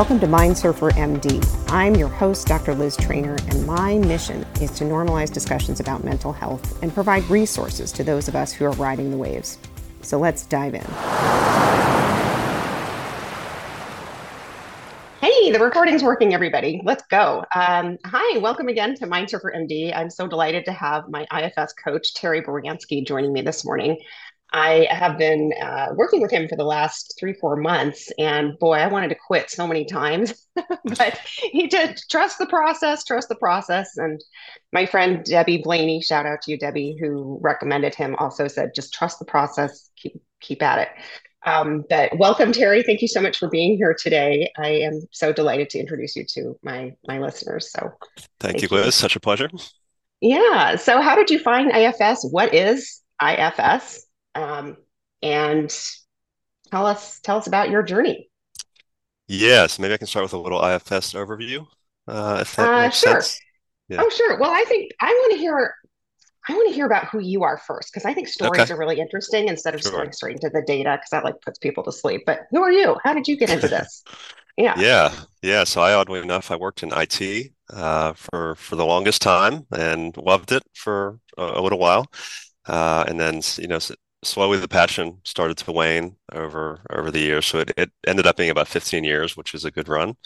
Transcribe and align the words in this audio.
Welcome 0.00 0.20
to 0.20 0.26
Mindsurfer 0.26 0.92
MD. 0.92 1.70
I'm 1.70 1.94
your 1.94 2.08
host, 2.08 2.46
Dr. 2.46 2.74
Liz 2.74 2.96
Trainer, 2.96 3.36
and 3.48 3.66
my 3.66 3.98
mission 3.98 4.46
is 4.58 4.70
to 4.78 4.84
normalize 4.84 5.30
discussions 5.30 5.78
about 5.78 6.04
mental 6.04 6.32
health 6.32 6.82
and 6.82 6.90
provide 6.94 7.22
resources 7.28 7.92
to 7.92 8.02
those 8.02 8.26
of 8.26 8.34
us 8.34 8.50
who 8.50 8.64
are 8.64 8.72
riding 8.72 9.10
the 9.10 9.18
waves. 9.18 9.58
So 10.00 10.18
let's 10.18 10.46
dive 10.46 10.74
in. 10.74 10.86
Hey, 15.20 15.52
the 15.52 15.58
recording's 15.60 16.02
working, 16.02 16.32
everybody. 16.32 16.80
Let's 16.82 17.04
go. 17.10 17.44
Um, 17.54 17.98
hi, 18.06 18.38
welcome 18.38 18.68
again 18.68 18.94
to 18.94 19.06
Mindsurfer 19.06 19.54
MD. 19.54 19.94
I'm 19.94 20.08
so 20.08 20.26
delighted 20.26 20.64
to 20.64 20.72
have 20.72 21.10
my 21.10 21.26
IFS 21.30 21.74
coach, 21.74 22.14
Terry 22.14 22.40
Baranski, 22.40 23.06
joining 23.06 23.34
me 23.34 23.42
this 23.42 23.66
morning. 23.66 23.98
I 24.52 24.88
have 24.90 25.16
been 25.16 25.52
uh, 25.62 25.88
working 25.94 26.20
with 26.20 26.30
him 26.30 26.48
for 26.48 26.56
the 26.56 26.64
last 26.64 27.14
three, 27.18 27.34
four 27.34 27.56
months, 27.56 28.10
and 28.18 28.58
boy, 28.58 28.74
I 28.74 28.88
wanted 28.88 29.08
to 29.08 29.14
quit 29.14 29.50
so 29.50 29.66
many 29.66 29.84
times, 29.84 30.46
but 30.56 31.20
he 31.52 31.68
did 31.68 32.00
trust 32.10 32.38
the 32.38 32.46
process, 32.46 33.04
trust 33.04 33.28
the 33.28 33.36
process. 33.36 33.96
And 33.96 34.22
my 34.72 34.86
friend 34.86 35.24
Debbie 35.24 35.62
Blaney, 35.62 36.02
shout 36.02 36.26
out 36.26 36.42
to 36.42 36.50
you, 36.50 36.58
Debbie, 36.58 36.96
who 37.00 37.38
recommended 37.40 37.94
him, 37.94 38.16
also 38.16 38.48
said, 38.48 38.74
just 38.74 38.92
trust 38.92 39.18
the 39.18 39.24
process, 39.24 39.90
keep 39.96 40.20
keep 40.40 40.62
at 40.62 40.78
it. 40.80 40.88
Um, 41.46 41.84
but 41.88 42.16
welcome, 42.18 42.52
Terry. 42.52 42.82
Thank 42.82 43.02
you 43.02 43.08
so 43.08 43.20
much 43.20 43.38
for 43.38 43.48
being 43.48 43.76
here 43.76 43.96
today. 43.98 44.52
I 44.58 44.68
am 44.68 45.00
so 45.10 45.32
delighted 45.32 45.70
to 45.70 45.78
introduce 45.78 46.16
you 46.16 46.24
to 46.34 46.58
my 46.62 46.94
my 47.06 47.18
listeners. 47.18 47.70
So, 47.70 47.92
thank, 48.18 48.28
thank 48.58 48.62
you, 48.62 48.68
Liz. 48.68 48.94
Such 48.94 49.16
a 49.16 49.20
pleasure. 49.20 49.48
Yeah. 50.20 50.76
So, 50.76 51.00
how 51.00 51.14
did 51.14 51.30
you 51.30 51.38
find 51.38 51.70
IFS? 51.70 52.26
What 52.30 52.52
is 52.52 53.00
IFS? 53.22 54.06
Um, 54.34 54.76
and 55.22 55.74
tell 56.70 56.86
us 56.86 57.20
tell 57.20 57.38
us 57.38 57.46
about 57.46 57.70
your 57.70 57.82
journey. 57.82 58.30
Yes, 59.28 59.78
maybe 59.78 59.94
I 59.94 59.96
can 59.96 60.06
start 60.06 60.24
with 60.24 60.32
a 60.32 60.38
little 60.38 60.60
IFS 60.64 61.12
overview. 61.12 61.66
Uh, 62.08 62.38
if 62.40 62.56
that 62.56 62.68
uh, 62.68 62.80
makes 62.82 62.98
sure. 62.98 63.12
sense. 63.20 63.40
Yeah. 63.88 63.98
Oh, 64.00 64.10
sure. 64.10 64.38
Well, 64.38 64.50
I 64.50 64.64
think 64.64 64.92
I 65.00 65.06
want 65.06 65.32
to 65.32 65.38
hear. 65.38 65.74
I 66.48 66.54
want 66.54 66.68
to 66.68 66.74
hear 66.74 66.86
about 66.86 67.06
who 67.08 67.20
you 67.20 67.42
are 67.42 67.58
first 67.58 67.92
because 67.92 68.06
I 68.06 68.14
think 68.14 68.26
stories 68.26 68.62
okay. 68.62 68.72
are 68.72 68.78
really 68.78 68.98
interesting 68.98 69.48
instead 69.48 69.74
of 69.74 69.82
sure. 69.82 69.92
going 69.92 70.10
straight 70.12 70.36
into 70.36 70.48
the 70.48 70.62
data 70.66 70.96
because 70.96 71.10
that 71.10 71.22
like 71.22 71.40
puts 71.42 71.58
people 71.58 71.84
to 71.84 71.92
sleep. 71.92 72.22
But 72.24 72.40
who 72.50 72.62
are 72.62 72.72
you? 72.72 72.96
How 73.04 73.12
did 73.12 73.28
you 73.28 73.36
get 73.36 73.50
into 73.50 73.68
this? 73.68 74.02
yeah. 74.56 74.74
Yeah. 74.78 75.12
Yeah. 75.42 75.64
So 75.64 75.82
I 75.82 75.92
oddly 75.92 76.20
enough, 76.20 76.50
I 76.50 76.56
worked 76.56 76.82
in 76.82 76.92
IT 76.92 77.52
uh, 77.72 78.14
for 78.14 78.54
for 78.56 78.76
the 78.76 78.86
longest 78.86 79.22
time 79.22 79.66
and 79.70 80.16
loved 80.16 80.50
it 80.50 80.62
for 80.74 81.20
a, 81.36 81.42
a 81.42 81.60
little 81.60 81.78
while, 81.78 82.10
uh, 82.66 83.04
and 83.06 83.20
then 83.20 83.42
you 83.58 83.68
know 83.68 83.78
slowly 84.24 84.58
the 84.58 84.68
passion 84.68 85.18
started 85.24 85.56
to 85.58 85.72
wane 85.72 86.16
over 86.32 86.80
over 86.90 87.10
the 87.10 87.20
years. 87.20 87.46
So 87.46 87.60
it, 87.60 87.72
it 87.76 87.90
ended 88.06 88.26
up 88.26 88.36
being 88.36 88.50
about 88.50 88.68
15 88.68 89.04
years, 89.04 89.36
which 89.36 89.54
is 89.54 89.64
a 89.64 89.70
good 89.70 89.88
run. 89.88 90.16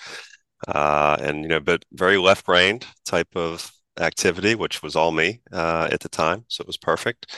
Uh, 0.69 1.17
and 1.21 1.43
you 1.43 1.49
know, 1.49 1.61
but 1.61 1.85
very 1.93 2.17
left-brained 2.19 2.87
type 3.05 3.29
of 3.37 3.71
activity, 4.01 4.55
which 4.55 4.83
was 4.83 4.97
all 4.97 5.13
me 5.13 5.41
uh, 5.53 5.89
at 5.93 6.01
the 6.01 6.09
time, 6.09 6.45
so 6.49 6.63
it 6.63 6.67
was 6.67 6.77
perfect. 6.79 7.35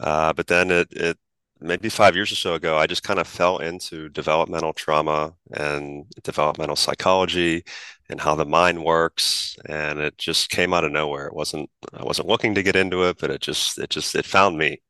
Uh, 0.00 0.32
but 0.32 0.46
then 0.46 0.70
it, 0.70 0.88
it 0.92 1.18
maybe 1.60 1.88
five 1.90 2.14
years 2.16 2.32
or 2.32 2.36
so 2.36 2.54
ago, 2.54 2.78
I 2.78 2.86
just 2.86 3.02
kind 3.02 3.18
of 3.20 3.26
fell 3.26 3.58
into 3.58 4.08
developmental 4.08 4.72
trauma 4.72 5.34
and 5.52 6.06
developmental 6.22 6.76
psychology 6.76 7.64
and 8.08 8.20
how 8.20 8.34
the 8.34 8.46
mind 8.46 8.82
works, 8.84 9.56
and 9.66 10.00
it 10.00 10.16
just 10.18 10.50
came 10.50 10.72
out 10.74 10.84
of 10.84 10.92
nowhere. 10.92 11.26
It 11.26 11.34
wasn't 11.34 11.70
I 11.94 12.04
wasn't 12.04 12.28
looking 12.28 12.54
to 12.54 12.62
get 12.62 12.76
into 12.76 13.04
it, 13.08 13.18
but 13.20 13.30
it 13.30 13.40
just 13.42 13.78
it 13.78 13.90
just 13.90 14.14
it 14.16 14.24
found 14.26 14.56
me 14.58 14.80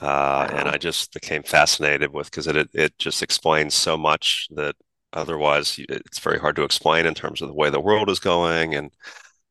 uh, 0.00 0.48
and 0.52 0.68
I 0.68 0.76
just 0.76 1.12
became 1.12 1.42
fascinated 1.42 2.12
with 2.12 2.30
because 2.30 2.46
it 2.46 2.68
it 2.72 2.98
just 2.98 3.22
explains 3.22 3.74
so 3.74 3.96
much 3.96 4.48
that 4.50 4.76
otherwise 5.12 5.78
it's 5.88 6.18
very 6.18 6.38
hard 6.38 6.56
to 6.56 6.64
explain 6.64 7.06
in 7.06 7.14
terms 7.14 7.40
of 7.40 7.48
the 7.48 7.54
way 7.54 7.70
the 7.70 7.80
world 7.80 8.10
is 8.10 8.18
going 8.18 8.74
and 8.74 8.90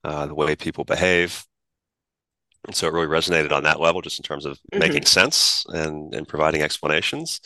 uh, 0.03 0.27
the 0.27 0.35
way 0.35 0.55
people 0.55 0.83
behave. 0.83 1.43
And 2.67 2.75
so 2.75 2.87
it 2.87 2.93
really 2.93 3.07
resonated 3.07 3.51
on 3.51 3.63
that 3.63 3.79
level, 3.79 4.01
just 4.01 4.19
in 4.19 4.23
terms 4.23 4.45
of 4.45 4.57
mm-hmm. 4.57 4.79
making 4.79 5.05
sense 5.05 5.65
and 5.69 6.13
and 6.13 6.27
providing 6.27 6.61
explanations 6.61 7.41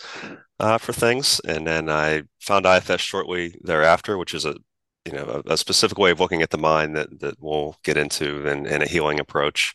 uh, 0.59 0.77
for 0.77 0.93
things. 0.93 1.39
And 1.47 1.67
then 1.67 1.89
I 1.89 2.23
found 2.41 2.65
IFS 2.65 3.01
shortly 3.01 3.55
thereafter, 3.61 4.17
which 4.17 4.33
is 4.33 4.45
a 4.45 4.55
you 5.05 5.13
know 5.13 5.41
a, 5.45 5.53
a 5.53 5.57
specific 5.57 5.97
way 5.97 6.11
of 6.11 6.19
looking 6.19 6.41
at 6.41 6.49
the 6.49 6.57
mind 6.57 6.95
that 6.97 7.19
that 7.19 7.35
we'll 7.39 7.77
get 7.83 7.97
into 7.97 8.45
in, 8.47 8.65
in 8.65 8.81
a 8.81 8.87
healing 8.87 9.19
approach 9.19 9.73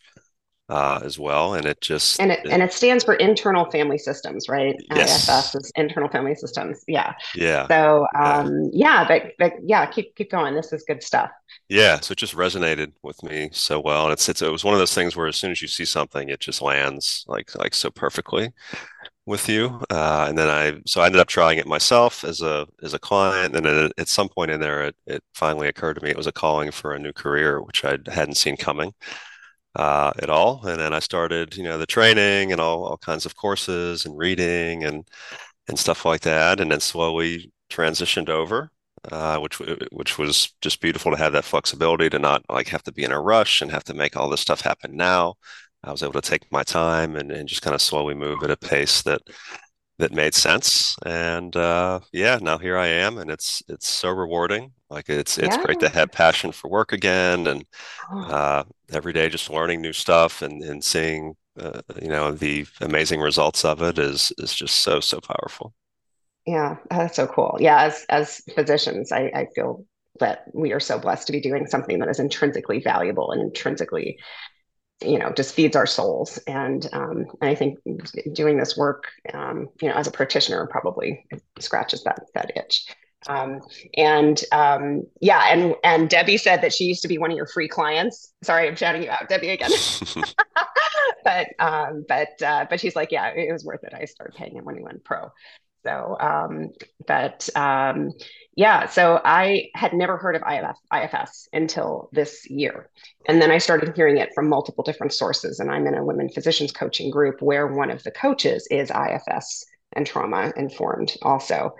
uh, 0.69 0.99
as 1.03 1.19
well. 1.19 1.53
And 1.53 1.65
it 1.65 1.79
just 1.81 2.19
and 2.19 2.31
it, 2.31 2.39
it, 2.45 2.51
and 2.51 2.63
it 2.63 2.73
stands 2.73 3.03
for 3.03 3.15
internal 3.15 3.69
family 3.69 3.97
systems, 3.97 4.49
right? 4.49 4.75
Yes. 4.93 5.29
IFS 5.29 5.55
is 5.55 5.71
internal 5.75 6.09
family 6.09 6.35
systems. 6.35 6.83
Yeah. 6.87 7.13
Yeah. 7.35 7.67
So 7.67 8.07
um, 8.15 8.69
yeah, 8.73 9.07
but 9.07 9.33
but 9.37 9.53
yeah, 9.63 9.85
keep 9.85 10.15
keep 10.15 10.31
going. 10.31 10.55
This 10.55 10.73
is 10.73 10.83
good 10.83 11.03
stuff. 11.03 11.29
Yeah. 11.69 11.99
So 11.99 12.13
it 12.13 12.17
just 12.17 12.35
resonated 12.35 12.93
with 13.03 13.21
me 13.23 13.49
so 13.51 13.79
well, 13.79 14.05
and 14.05 14.13
it's, 14.13 14.27
it's 14.27 14.41
it 14.41 14.51
was 14.51 14.63
one 14.63 14.73
of 14.73 14.79
those 14.79 14.95
things 14.95 15.15
where 15.15 15.27
as 15.27 15.37
soon 15.37 15.51
as 15.51 15.61
you 15.61 15.67
see 15.67 15.85
something, 15.85 16.29
it 16.29 16.39
just 16.39 16.61
lands 16.61 17.23
like 17.27 17.55
like 17.55 17.73
so 17.75 17.91
perfectly 17.91 18.51
with 19.27 19.49
you. 19.49 19.81
Uh, 19.89 20.25
and 20.27 20.37
then 20.37 20.49
I 20.49 20.81
so 20.87 21.01
I 21.01 21.05
ended 21.05 21.21
up 21.21 21.27
trying 21.27 21.59
it 21.59 21.67
myself 21.67 22.23
as 22.23 22.41
a 22.41 22.67
as 22.81 22.95
a 22.95 22.99
client, 22.99 23.55
and 23.55 23.65
then 23.65 23.91
at 23.99 24.07
some 24.07 24.29
point 24.29 24.49
in 24.49 24.59
there, 24.59 24.85
it, 24.85 24.95
it 25.05 25.23
finally 25.35 25.67
occurred 25.67 25.95
to 25.95 26.03
me 26.03 26.09
it 26.09 26.17
was 26.17 26.27
a 26.27 26.31
calling 26.31 26.71
for 26.71 26.93
a 26.93 26.99
new 26.99 27.13
career, 27.13 27.61
which 27.61 27.85
I 27.85 27.97
hadn't 28.07 28.35
seen 28.35 28.57
coming 28.57 28.93
uh, 29.75 30.11
at 30.21 30.29
all. 30.29 30.65
And 30.65 30.79
then 30.79 30.93
I 30.93 30.99
started, 30.99 31.55
you 31.57 31.63
know, 31.63 31.77
the 31.77 31.85
training 31.85 32.51
and 32.51 32.61
all, 32.61 32.85
all 32.85 32.97
kinds 32.97 33.25
of 33.25 33.35
courses 33.35 34.05
and 34.05 34.17
reading 34.17 34.83
and 34.83 35.07
and 35.67 35.79
stuff 35.79 36.05
like 36.05 36.21
that. 36.21 36.59
And 36.59 36.71
then 36.71 36.79
slowly 36.79 37.51
transitioned 37.69 38.29
over, 38.29 38.71
uh, 39.11 39.37
which 39.39 39.59
which 39.91 40.17
was 40.17 40.53
just 40.61 40.81
beautiful 40.81 41.11
to 41.11 41.17
have 41.17 41.33
that 41.33 41.45
flexibility 41.45 42.09
to 42.09 42.19
not 42.19 42.43
like 42.49 42.67
have 42.69 42.83
to 42.83 42.91
be 42.93 43.03
in 43.03 43.11
a 43.11 43.21
rush 43.21 43.61
and 43.61 43.71
have 43.71 43.83
to 43.85 43.93
make 43.93 44.15
all 44.15 44.29
this 44.29 44.41
stuff 44.41 44.61
happen 44.61 44.95
now. 44.95 45.35
I 45.83 45.91
was 45.91 46.01
able 46.03 46.13
to 46.13 46.21
take 46.21 46.51
my 46.51 46.63
time 46.63 47.15
and, 47.15 47.31
and 47.31 47.47
just 47.47 47.61
kind 47.61 47.75
of 47.75 47.81
slowly 47.81 48.15
move 48.15 48.43
at 48.43 48.49
a 48.51 48.57
pace 48.57 49.03
that 49.03 49.21
that 49.97 50.11
made 50.11 50.33
sense. 50.33 50.95
And 51.05 51.55
uh, 51.55 52.01
yeah, 52.11 52.39
now 52.41 52.57
here 52.57 52.77
I 52.77 52.87
am, 52.87 53.17
and 53.17 53.29
it's 53.29 53.63
it's 53.67 53.87
so 53.87 54.09
rewarding. 54.09 54.73
Like 54.89 55.09
it's 55.09 55.37
it's 55.37 55.55
yeah. 55.55 55.63
great 55.63 55.79
to 55.79 55.89
have 55.89 56.11
passion 56.11 56.51
for 56.51 56.69
work 56.69 56.91
again, 56.91 57.47
and 57.47 57.65
oh. 58.11 58.21
uh, 58.21 58.63
every 58.91 59.13
day 59.13 59.29
just 59.29 59.49
learning 59.49 59.81
new 59.81 59.93
stuff 59.93 60.41
and 60.41 60.61
and 60.63 60.83
seeing 60.83 61.35
uh, 61.59 61.81
you 62.01 62.09
know 62.09 62.31
the 62.31 62.65
amazing 62.81 63.21
results 63.21 63.63
of 63.63 63.81
it 63.81 63.97
is 63.97 64.31
is 64.37 64.53
just 64.53 64.79
so 64.79 64.99
so 64.99 65.19
powerful. 65.19 65.73
Yeah, 66.45 66.77
that's 66.89 67.15
so 67.15 67.27
cool. 67.27 67.57
Yeah, 67.59 67.81
as 67.83 68.05
as 68.09 68.41
physicians, 68.53 69.11
I, 69.11 69.31
I 69.33 69.47
feel 69.55 69.85
that 70.19 70.45
we 70.53 70.71
are 70.71 70.79
so 70.79 70.99
blessed 70.99 71.27
to 71.27 71.33
be 71.33 71.41
doing 71.41 71.67
something 71.67 71.99
that 71.99 72.09
is 72.09 72.19
intrinsically 72.19 72.79
valuable 72.79 73.31
and 73.31 73.41
intrinsically 73.41 74.17
you 75.01 75.19
know 75.19 75.31
just 75.31 75.53
feeds 75.53 75.75
our 75.75 75.85
souls. 75.85 76.37
And 76.47 76.87
um, 76.93 77.25
and 77.41 77.49
I 77.49 77.55
think 77.55 77.79
doing 78.33 78.57
this 78.57 78.77
work 78.77 79.05
um, 79.33 79.69
you 79.81 79.89
know 79.89 79.95
as 79.95 80.07
a 80.07 80.11
practitioner 80.11 80.67
probably 80.67 81.25
scratches 81.59 82.03
that 82.03 82.19
that 82.33 82.51
itch. 82.55 82.85
Um, 83.27 83.61
and 83.97 84.41
um, 84.51 85.03
yeah 85.19 85.47
and 85.51 85.75
and 85.83 86.09
Debbie 86.09 86.37
said 86.37 86.61
that 86.61 86.73
she 86.73 86.85
used 86.85 87.01
to 87.01 87.07
be 87.07 87.17
one 87.17 87.31
of 87.31 87.37
your 87.37 87.47
free 87.47 87.67
clients. 87.67 88.33
Sorry 88.43 88.67
I'm 88.67 88.75
shouting 88.75 89.03
you 89.03 89.09
out 89.09 89.29
Debbie 89.29 89.49
again. 89.49 89.71
But 91.23 91.47
um, 91.57 92.05
but 92.07 92.39
uh, 92.43 92.67
but 92.69 92.79
she's 92.79 92.95
like 92.95 93.11
yeah 93.11 93.29
it 93.29 93.51
was 93.51 93.65
worth 93.65 93.83
it. 93.83 93.93
I 93.95 94.05
started 94.05 94.37
paying 94.37 94.55
him 94.55 94.63
when 94.63 94.77
he 94.77 94.83
went 94.83 95.03
pro. 95.03 95.31
So 95.83 96.17
um, 96.19 96.69
but 97.07 97.49
um, 97.55 98.11
yeah, 98.55 98.87
so 98.87 99.19
I 99.23 99.69
had 99.75 99.93
never 99.93 100.15
heard 100.15 100.35
of 100.35 100.41
IFS, 100.41 100.79
IFS 100.93 101.49
until 101.51 102.09
this 102.13 102.49
year. 102.49 102.89
And 103.27 103.41
then 103.41 103.51
I 103.51 103.57
started 103.57 103.93
hearing 103.95 104.17
it 104.17 104.29
from 104.33 104.47
multiple 104.47 104.83
different 104.83 105.11
sources. 105.11 105.59
And 105.59 105.69
I'm 105.69 105.85
in 105.87 105.95
a 105.95 106.05
women 106.05 106.29
physicians 106.29 106.71
coaching 106.71 107.11
group 107.11 107.41
where 107.41 107.67
one 107.67 107.91
of 107.91 108.01
the 108.03 108.11
coaches 108.11 108.65
is 108.71 108.91
IFS 108.91 109.65
and 109.93 110.07
trauma 110.07 110.53
informed 110.55 111.17
also. 111.21 111.75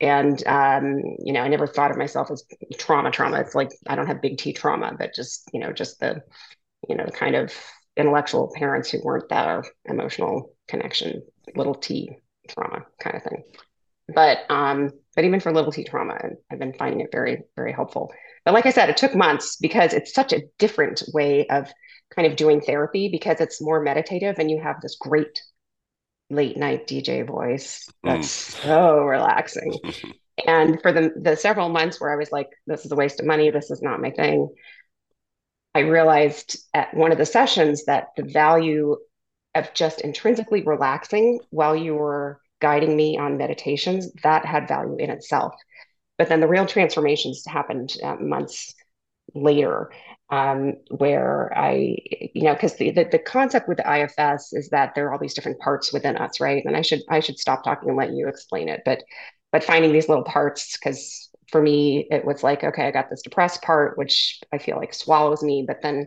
And, 0.00 0.40
um, 0.46 1.00
you 1.18 1.32
know, 1.32 1.40
I 1.40 1.48
never 1.48 1.66
thought 1.66 1.90
of 1.90 1.96
myself 1.96 2.30
as 2.30 2.44
trauma, 2.78 3.10
trauma. 3.10 3.40
It's 3.40 3.56
like 3.56 3.70
I 3.88 3.96
don't 3.96 4.06
have 4.06 4.22
big 4.22 4.38
T 4.38 4.52
trauma, 4.52 4.94
but 4.96 5.12
just, 5.12 5.50
you 5.52 5.58
know, 5.58 5.72
just 5.72 5.98
the, 5.98 6.22
you 6.88 6.96
know, 6.96 7.06
kind 7.06 7.34
of 7.34 7.52
intellectual 7.96 8.52
parents 8.54 8.88
who 8.88 9.02
weren't 9.02 9.28
that 9.30 9.64
emotional 9.84 10.54
connection, 10.68 11.22
little 11.56 11.74
T 11.74 12.16
trauma 12.48 12.84
kind 13.00 13.16
of 13.16 13.22
thing. 13.24 13.42
But 14.14 14.38
um, 14.48 14.92
but 15.20 15.26
even 15.26 15.40
for 15.40 15.52
little 15.52 15.70
t 15.70 15.84
trauma, 15.84 16.18
I've 16.50 16.58
been 16.58 16.72
finding 16.72 17.00
it 17.00 17.12
very, 17.12 17.42
very 17.54 17.74
helpful. 17.74 18.10
But 18.46 18.54
like 18.54 18.64
I 18.64 18.70
said, 18.70 18.88
it 18.88 18.96
took 18.96 19.14
months 19.14 19.56
because 19.56 19.92
it's 19.92 20.14
such 20.14 20.32
a 20.32 20.40
different 20.58 21.02
way 21.12 21.46
of 21.48 21.70
kind 22.16 22.26
of 22.26 22.36
doing 22.36 22.62
therapy 22.62 23.10
because 23.10 23.38
it's 23.38 23.60
more 23.60 23.82
meditative 23.82 24.38
and 24.38 24.50
you 24.50 24.58
have 24.62 24.80
this 24.80 24.96
great 24.98 25.42
late 26.30 26.56
night 26.56 26.86
DJ 26.86 27.26
voice 27.26 27.86
that's 28.02 28.28
mm. 28.28 28.62
so 28.62 29.00
relaxing. 29.00 29.74
and 30.46 30.80
for 30.80 30.90
the 30.90 31.12
the 31.20 31.36
several 31.36 31.68
months 31.68 32.00
where 32.00 32.10
I 32.10 32.16
was 32.16 32.32
like, 32.32 32.48
this 32.66 32.86
is 32.86 32.92
a 32.92 32.96
waste 32.96 33.20
of 33.20 33.26
money, 33.26 33.50
this 33.50 33.70
is 33.70 33.82
not 33.82 34.00
my 34.00 34.12
thing. 34.12 34.48
I 35.74 35.80
realized 35.80 36.56
at 36.72 36.94
one 36.94 37.12
of 37.12 37.18
the 37.18 37.26
sessions 37.26 37.84
that 37.84 38.06
the 38.16 38.22
value 38.22 38.96
of 39.54 39.74
just 39.74 40.00
intrinsically 40.00 40.62
relaxing 40.62 41.40
while 41.50 41.76
you 41.76 41.94
were 41.94 42.40
guiding 42.60 42.96
me 42.96 43.18
on 43.18 43.36
meditations, 43.38 44.12
that 44.22 44.44
had 44.44 44.68
value 44.68 44.96
in 44.96 45.10
itself. 45.10 45.54
But 46.18 46.28
then 46.28 46.40
the 46.40 46.48
real 46.48 46.66
transformations 46.66 47.44
happened 47.46 47.96
uh, 48.02 48.16
months 48.16 48.74
later, 49.34 49.90
um, 50.30 50.74
where 50.90 51.52
I, 51.56 51.96
you 52.34 52.42
know, 52.42 52.54
because 52.54 52.76
the, 52.76 52.90
the, 52.90 53.08
the 53.10 53.18
concept 53.18 53.68
with 53.68 53.78
the 53.78 53.90
IFS 53.90 54.52
is 54.52 54.68
that 54.70 54.94
there 54.94 55.06
are 55.06 55.12
all 55.12 55.18
these 55.18 55.34
different 55.34 55.60
parts 55.60 55.92
within 55.92 56.16
us, 56.16 56.40
right? 56.40 56.64
And 56.64 56.76
I 56.76 56.82
should 56.82 57.00
I 57.08 57.20
should 57.20 57.38
stop 57.38 57.64
talking 57.64 57.88
and 57.88 57.98
let 57.98 58.12
you 58.12 58.28
explain 58.28 58.68
it, 58.68 58.82
but 58.84 59.02
but 59.52 59.64
finding 59.64 59.92
these 59.92 60.08
little 60.08 60.24
parts 60.24 60.76
because 60.76 61.28
for 61.50 61.60
me 61.60 62.06
it 62.10 62.24
was 62.24 62.42
like 62.42 62.62
okay, 62.64 62.86
I 62.86 62.90
got 62.90 63.10
this 63.10 63.22
depressed 63.22 63.62
part, 63.62 63.98
which 63.98 64.40
I 64.52 64.58
feel 64.58 64.76
like 64.76 64.94
swallows 64.94 65.42
me, 65.42 65.64
but 65.66 65.82
then 65.82 66.06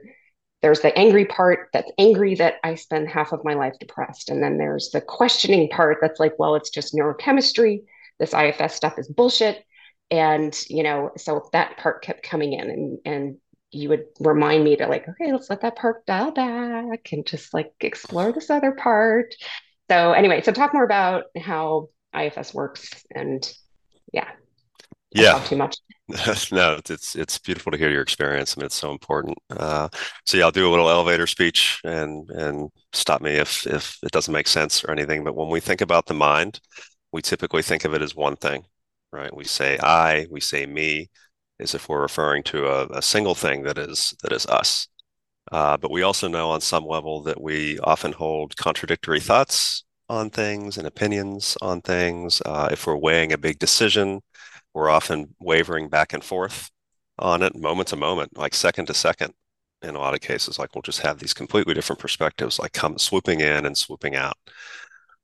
there's 0.64 0.80
the 0.80 0.98
angry 0.98 1.26
part 1.26 1.68
that's 1.74 1.92
angry 1.98 2.36
that 2.36 2.56
I 2.64 2.76
spend 2.76 3.10
half 3.10 3.34
of 3.34 3.44
my 3.44 3.54
life 3.54 3.74
depressed. 3.80 4.30
And 4.30 4.42
then 4.42 4.58
there's 4.58 4.90
the 4.92 5.02
questioning 5.02 5.68
part 5.70 5.98
that's 6.02 6.22
like, 6.22 6.40
well, 6.40 6.56
it's 6.56 6.70
just 6.70 6.96
neurochemistry. 6.96 7.82
This 8.18 8.34
IFS 8.34 8.74
stuff 8.74 8.98
is 8.98 9.10
bullshit. 9.10 9.62
And, 10.10 10.58
you 10.70 10.84
know, 10.84 11.12
so 11.18 11.50
that 11.52 11.78
part 11.78 12.02
kept 12.02 12.24
coming 12.24 12.54
in 12.54 12.70
and, 12.70 13.00
and 13.06 13.38
you 13.72 13.90
would 13.90 14.06
remind 14.22 14.64
me 14.64 14.78
to 14.78 14.88
like, 14.88 15.08
okay, 15.10 15.34
let's 15.34 15.50
let 15.50 15.62
that 15.62 15.76
part 15.76 16.06
dial 16.06 16.32
back 16.32 17.12
and 17.12 17.26
just 17.26 17.54
like 17.54 17.74
explore 17.82 18.32
this 18.32 18.50
other 18.50 18.72
part. 18.72 19.36
So 19.92 20.14
anyway, 20.14 20.42
so 20.44 20.54
talk 20.54 20.74
more 20.74 20.86
about 20.86 21.26
how 21.38 21.90
IFS 22.18 22.54
works 22.54 22.90
and 23.14 23.46
yeah. 24.14 24.30
Yeah. 25.14 25.40
too 25.46 25.56
much. 25.58 25.78
no, 26.52 26.80
it's 26.90 27.16
it's 27.16 27.40
beautiful 27.40 27.72
to 27.72 27.78
hear 27.78 27.90
your 27.90 28.02
experience. 28.02 28.56
I 28.56 28.60
mean, 28.60 28.66
it's 28.66 28.76
so 28.76 28.92
important. 28.92 29.38
Uh, 29.50 29.88
so 30.26 30.38
yeah, 30.38 30.46
I'll 30.46 30.52
do 30.52 30.68
a 30.68 30.72
little 30.72 30.90
elevator 30.90 31.28
speech 31.28 31.80
and 31.84 32.30
and 32.32 32.70
stop 32.92 33.22
me 33.22 33.36
if 33.36 33.66
if 33.66 33.98
it 34.04 34.12
doesn't 34.12 34.34
make 34.34 34.48
sense 34.48 34.84
or 34.84 34.92
anything. 34.92 35.24
But 35.24 35.36
when 35.36 35.50
we 35.50 35.60
think 35.60 35.82
about 35.82 36.08
the 36.08 36.14
mind, 36.14 36.60
we 37.12 37.22
typically 37.22 37.62
think 37.64 37.86
of 37.86 37.94
it 37.94 38.02
as 38.02 38.16
one 38.16 38.36
thing, 38.36 38.66
right? 39.14 39.36
We 39.36 39.46
say 39.46 39.78
I, 39.82 40.28
we 40.30 40.42
say 40.42 40.66
me, 40.66 41.10
as 41.60 41.74
if 41.76 41.88
we're 41.90 42.02
referring 42.02 42.44
to 42.44 42.68
a, 42.68 42.88
a 42.88 43.02
single 43.02 43.36
thing 43.36 43.64
that 43.64 43.78
is 43.78 44.14
that 44.24 44.34
is 44.34 44.46
us. 44.48 44.88
Uh, 45.52 45.78
but 45.78 45.92
we 45.92 46.02
also 46.04 46.28
know 46.28 46.50
on 46.52 46.62
some 46.62 46.86
level 46.86 47.22
that 47.24 47.42
we 47.42 47.78
often 47.80 48.12
hold 48.14 48.56
contradictory 48.58 49.20
thoughts 49.20 49.84
on 50.10 50.30
things 50.30 50.78
and 50.78 50.88
opinions 50.88 51.58
on 51.62 51.82
things. 51.82 52.42
Uh, 52.46 52.70
if 52.72 52.88
we're 52.88 52.98
weighing 52.98 53.32
a 53.34 53.38
big 53.38 53.60
decision 53.60 54.22
we're 54.74 54.90
often 54.90 55.36
wavering 55.40 55.90
back 55.90 56.14
and 56.14 56.24
forth 56.24 56.70
on 57.20 57.44
it 57.44 57.56
moment 57.56 57.90
to 57.90 57.96
moment, 57.96 58.38
like 58.38 58.54
second 58.54 58.88
to 58.88 58.94
second. 58.94 59.34
In 59.82 59.96
a 59.96 60.00
lot 60.00 60.14
of 60.14 60.22
cases, 60.22 60.58
like 60.58 60.74
we'll 60.74 60.82
just 60.82 61.02
have 61.02 61.20
these 61.20 61.34
completely 61.34 61.74
different 61.74 62.00
perspectives, 62.00 62.58
like 62.58 62.72
come 62.72 62.98
swooping 62.98 63.42
in 63.42 63.66
and 63.66 63.78
swooping 63.78 64.16
out. 64.16 64.38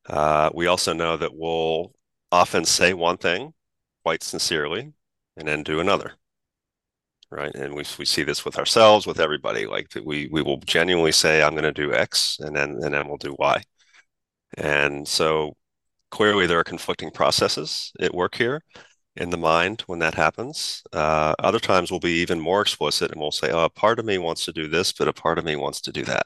Uh, 0.07 0.49
we 0.53 0.67
also 0.67 0.91
know 0.93 1.15
that 1.17 1.31
we'll 1.33 1.93
often 2.31 2.65
say 2.65 2.93
one 2.93 3.17
thing 3.17 3.53
quite 4.03 4.23
sincerely 4.23 4.93
and 5.37 5.47
then 5.47 5.63
do 5.63 5.79
another 5.79 6.13
right 7.31 7.53
and 7.55 7.73
we, 7.73 7.83
we 7.97 8.05
see 8.05 8.23
this 8.23 8.43
with 8.43 8.57
ourselves 8.57 9.05
with 9.05 9.19
everybody 9.19 9.65
like 9.65 9.87
we 10.03 10.27
we 10.31 10.41
will 10.41 10.57
genuinely 10.59 11.11
say 11.11 11.43
i'm 11.43 11.51
going 11.51 11.63
to 11.63 11.71
do 11.71 11.93
x 11.93 12.37
and 12.39 12.55
then 12.55 12.79
and 12.81 12.93
then 12.93 13.07
we'll 13.07 13.17
do 13.17 13.35
y 13.39 13.61
and 14.57 15.07
so 15.07 15.55
clearly 16.11 16.47
there 16.47 16.59
are 16.59 16.63
conflicting 16.63 17.11
processes 17.11 17.91
at 17.99 18.13
work 18.13 18.35
here 18.35 18.61
in 19.19 19.29
the 19.29 19.37
mind 19.37 19.81
when 19.87 19.99
that 19.99 20.15
happens. 20.15 20.81
Uh, 20.93 21.35
other 21.39 21.59
times 21.59 21.91
we'll 21.91 21.99
be 21.99 22.21
even 22.21 22.39
more 22.39 22.61
explicit 22.61 23.11
and 23.11 23.19
we'll 23.19 23.31
say, 23.31 23.51
oh, 23.51 23.65
a 23.65 23.69
part 23.69 23.99
of 23.99 24.05
me 24.05 24.17
wants 24.17 24.45
to 24.45 24.53
do 24.53 24.67
this, 24.67 24.93
but 24.93 25.07
a 25.07 25.13
part 25.13 25.37
of 25.37 25.45
me 25.45 25.55
wants 25.55 25.81
to 25.81 25.91
do 25.91 26.03
that. 26.05 26.25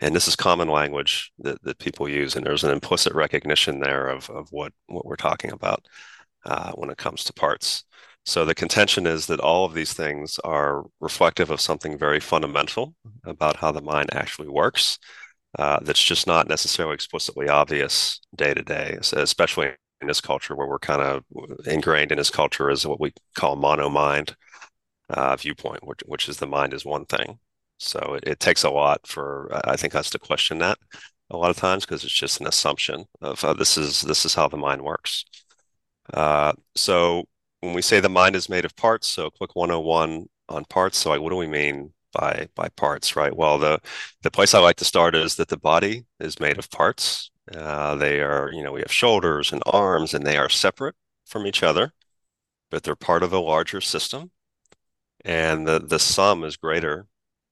And 0.00 0.14
this 0.14 0.28
is 0.28 0.36
common 0.36 0.68
language 0.68 1.32
that, 1.40 1.62
that 1.64 1.78
people 1.78 2.08
use. 2.08 2.34
And 2.34 2.46
there's 2.46 2.64
an 2.64 2.70
implicit 2.70 3.14
recognition 3.14 3.80
there 3.80 4.08
of, 4.08 4.30
of 4.30 4.48
what, 4.52 4.72
what 4.86 5.04
we're 5.04 5.16
talking 5.16 5.52
about 5.52 5.86
uh, 6.44 6.72
when 6.72 6.90
it 6.90 6.96
comes 6.98 7.24
to 7.24 7.32
parts. 7.32 7.84
So 8.24 8.44
the 8.44 8.54
contention 8.54 9.06
is 9.06 9.26
that 9.26 9.40
all 9.40 9.64
of 9.64 9.74
these 9.74 9.92
things 9.92 10.38
are 10.44 10.84
reflective 11.00 11.50
of 11.50 11.60
something 11.60 11.98
very 11.98 12.20
fundamental 12.20 12.94
about 13.24 13.56
how 13.56 13.72
the 13.72 13.82
mind 13.82 14.10
actually 14.12 14.48
works. 14.48 14.98
Uh, 15.58 15.78
that's 15.82 16.02
just 16.02 16.26
not 16.26 16.46
necessarily 16.46 16.94
explicitly 16.94 17.48
obvious 17.48 18.20
day 18.36 18.52
to 18.54 18.62
day, 18.62 18.98
especially 19.00 19.70
in 20.00 20.08
this 20.08 20.20
culture 20.20 20.54
where 20.54 20.66
we're 20.66 20.78
kind 20.78 21.02
of 21.02 21.24
ingrained 21.66 22.12
in 22.12 22.18
this 22.18 22.30
culture 22.30 22.70
is 22.70 22.86
what 22.86 23.00
we 23.00 23.12
call 23.34 23.56
mono 23.56 23.88
mind 23.88 24.36
uh, 25.10 25.36
viewpoint, 25.36 25.86
which, 25.86 26.00
which 26.06 26.28
is 26.28 26.38
the 26.38 26.46
mind 26.46 26.72
is 26.72 26.84
one 26.84 27.04
thing. 27.06 27.38
So 27.78 28.14
it, 28.14 28.24
it, 28.26 28.40
takes 28.40 28.64
a 28.64 28.70
lot 28.70 29.06
for 29.06 29.48
I 29.64 29.76
think 29.76 29.94
us 29.94 30.10
to 30.10 30.18
question 30.18 30.58
that 30.58 30.78
a 31.30 31.36
lot 31.36 31.50
of 31.50 31.56
times 31.56 31.84
because 31.84 32.04
it's 32.04 32.12
just 32.12 32.40
an 32.40 32.46
assumption 32.46 33.04
of 33.20 33.42
uh, 33.44 33.52
this 33.52 33.76
is 33.76 34.02
this 34.02 34.24
is 34.24 34.34
how 34.34 34.48
the 34.48 34.56
mind 34.56 34.82
works. 34.82 35.24
Uh, 36.12 36.52
so 36.74 37.24
when 37.60 37.74
we 37.74 37.82
say 37.82 38.00
the 38.00 38.08
mind 38.08 38.36
is 38.36 38.48
made 38.48 38.64
of 38.64 38.74
parts, 38.76 39.06
so 39.08 39.30
quick 39.30 39.54
101 39.54 40.26
on 40.48 40.64
parts. 40.66 40.98
So 40.98 41.10
like, 41.10 41.20
what 41.20 41.30
do 41.30 41.36
we 41.36 41.46
mean 41.46 41.92
by 42.12 42.48
by 42.54 42.68
parts, 42.70 43.16
right? 43.16 43.34
Well, 43.34 43.58
the 43.58 43.80
the 44.22 44.30
place 44.30 44.54
I 44.54 44.60
like 44.60 44.76
to 44.76 44.84
start 44.84 45.14
is 45.14 45.36
that 45.36 45.48
the 45.48 45.58
body 45.58 46.04
is 46.20 46.40
made 46.40 46.58
of 46.58 46.70
parts, 46.70 47.30
uh, 47.54 47.94
they 47.96 48.20
are, 48.20 48.50
you 48.52 48.62
know, 48.62 48.72
we 48.72 48.80
have 48.80 48.92
shoulders 48.92 49.52
and 49.52 49.62
arms, 49.66 50.14
and 50.14 50.26
they 50.26 50.36
are 50.36 50.48
separate 50.48 50.96
from 51.26 51.46
each 51.46 51.62
other, 51.62 51.92
but 52.70 52.82
they're 52.82 52.96
part 52.96 53.22
of 53.22 53.32
a 53.32 53.38
larger 53.40 53.80
system. 53.80 54.30
And 55.24 55.66
the 55.66 55.80
the 55.80 55.98
sum 55.98 56.44
is 56.44 56.56
greater 56.56 57.06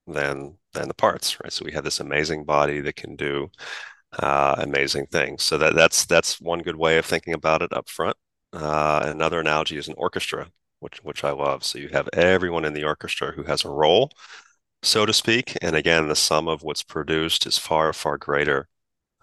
than 0.07 0.59
than 0.73 0.89
the 0.89 0.95
parts, 0.95 1.39
right? 1.43 1.53
So 1.53 1.65
we 1.65 1.73
have 1.73 1.85
this 1.85 2.01
amazing 2.01 2.45
body 2.45 2.81
that 2.81 2.97
can 2.97 3.17
do 3.17 3.51
uh, 4.19 4.57
amazing 4.59 5.07
things. 5.07 5.43
So 5.43 5.59
that 5.59 5.75
that's 5.75 6.07
that's 6.07 6.41
one 6.41 6.61
good 6.63 6.77
way 6.77 6.99
of 6.99 7.07
thinking 7.07 7.35
about 7.35 7.63
it 7.63 7.73
up 7.73 7.89
front. 7.89 8.17
Uh, 8.53 9.03
another 9.07 9.41
analogy 9.41 9.77
is 9.79 9.89
an 9.89 9.95
orchestra, 9.99 10.51
which 10.81 10.99
which 11.05 11.25
I 11.25 11.31
love. 11.33 11.65
So 11.65 11.79
you 11.79 11.89
have 11.89 12.09
everyone 12.13 12.65
in 12.65 12.75
the 12.75 12.85
orchestra 12.85 13.33
who 13.33 13.45
has 13.45 13.65
a 13.65 13.71
role, 13.71 14.11
so 14.83 15.07
to 15.07 15.13
speak. 15.13 15.57
And 15.63 15.77
again, 15.77 16.09
the 16.09 16.17
sum 16.17 16.49
of 16.49 16.63
what's 16.63 16.83
produced 16.83 17.47
is 17.47 17.59
far 17.59 17.93
far 17.93 18.19
greater 18.19 18.69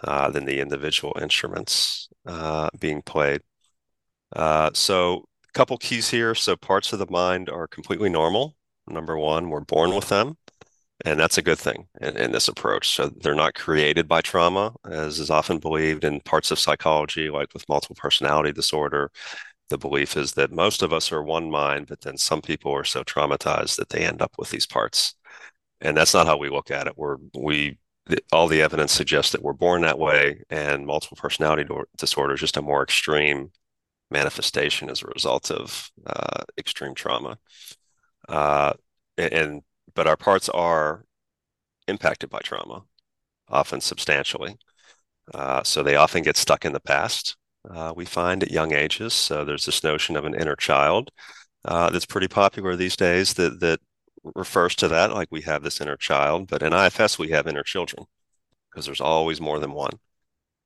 uh, 0.03 0.29
than 0.29 0.45
the 0.45 0.59
individual 0.59 1.17
instruments 1.21 2.09
uh, 2.25 2.69
being 2.79 3.01
played. 3.01 3.41
Uh, 4.35 4.71
so 4.73 5.25
a 5.47 5.51
couple 5.53 5.77
keys 5.77 6.09
here. 6.09 6.35
So 6.35 6.55
parts 6.55 6.93
of 6.93 6.99
the 6.99 7.07
mind 7.09 7.49
are 7.49 7.67
completely 7.67 8.09
normal. 8.09 8.55
Number 8.87 9.17
one, 9.17 9.49
we're 9.49 9.61
born 9.61 9.95
with 9.95 10.09
them. 10.09 10.37
And 11.05 11.19
that's 11.19 11.37
a 11.37 11.41
good 11.41 11.59
thing 11.59 11.87
in, 12.01 12.15
in 12.17 12.31
this 12.31 12.47
approach. 12.47 12.95
So 12.95 13.09
they're 13.09 13.35
not 13.35 13.55
created 13.55 14.07
by 14.07 14.21
trauma, 14.21 14.73
as 14.89 15.19
is 15.19 15.29
often 15.29 15.59
believed 15.59 16.03
in 16.03 16.21
parts 16.21 16.51
of 16.51 16.59
psychology, 16.59 17.29
like 17.29 17.53
with 17.53 17.67
multiple 17.67 17.95
personality 17.99 18.51
disorder. 18.53 19.11
The 19.69 19.77
belief 19.77 20.15
is 20.17 20.33
that 20.33 20.51
most 20.51 20.81
of 20.81 20.93
us 20.93 21.11
are 21.11 21.23
one 21.23 21.49
mind, 21.49 21.87
but 21.87 22.01
then 22.01 22.17
some 22.17 22.41
people 22.41 22.71
are 22.73 22.83
so 22.83 23.03
traumatized 23.03 23.77
that 23.77 23.89
they 23.89 24.05
end 24.05 24.21
up 24.21 24.33
with 24.37 24.49
these 24.51 24.67
parts. 24.67 25.15
And 25.81 25.97
that's 25.97 26.13
not 26.13 26.27
how 26.27 26.37
we 26.37 26.49
look 26.49 26.71
at 26.71 26.87
it. 26.87 26.93
We're 26.97 27.17
we 27.37 27.77
all 28.31 28.47
the 28.47 28.61
evidence 28.61 28.91
suggests 28.91 29.31
that 29.31 29.41
we're 29.41 29.53
born 29.53 29.81
that 29.81 29.99
way, 29.99 30.43
and 30.49 30.85
multiple 30.85 31.17
personality 31.19 31.65
disorder 31.97 32.33
is 32.33 32.39
just 32.39 32.57
a 32.57 32.61
more 32.61 32.83
extreme 32.83 33.51
manifestation 34.11 34.89
as 34.89 35.01
a 35.01 35.07
result 35.07 35.49
of 35.49 35.89
uh, 36.05 36.43
extreme 36.57 36.93
trauma. 36.93 37.37
Uh, 38.27 38.73
and 39.17 39.61
but 39.95 40.07
our 40.07 40.17
parts 40.17 40.49
are 40.49 41.05
impacted 41.87 42.29
by 42.29 42.39
trauma, 42.39 42.83
often 43.47 43.81
substantially. 43.81 44.57
Uh, 45.33 45.63
so 45.63 45.83
they 45.83 45.95
often 45.95 46.23
get 46.23 46.37
stuck 46.37 46.65
in 46.65 46.73
the 46.73 46.79
past. 46.79 47.37
Uh, 47.69 47.93
we 47.95 48.05
find 48.05 48.43
at 48.43 48.51
young 48.51 48.73
ages. 48.73 49.13
So 49.13 49.45
there's 49.45 49.65
this 49.65 49.83
notion 49.83 50.17
of 50.17 50.25
an 50.25 50.35
inner 50.35 50.55
child 50.55 51.11
uh, 51.65 51.89
that's 51.89 52.05
pretty 52.05 52.27
popular 52.27 52.75
these 52.75 52.95
days. 52.95 53.33
That 53.35 53.59
that 53.61 53.79
refers 54.35 54.75
to 54.75 54.87
that 54.89 55.11
like 55.13 55.27
we 55.31 55.41
have 55.41 55.63
this 55.63 55.81
inner 55.81 55.97
child, 55.97 56.47
but 56.49 56.63
in 56.63 56.73
IFS 56.73 57.19
we 57.19 57.29
have 57.29 57.47
inner 57.47 57.63
children 57.63 58.05
because 58.71 58.85
there's 58.85 59.01
always 59.01 59.41
more 59.41 59.59
than 59.59 59.73
one. 59.73 59.99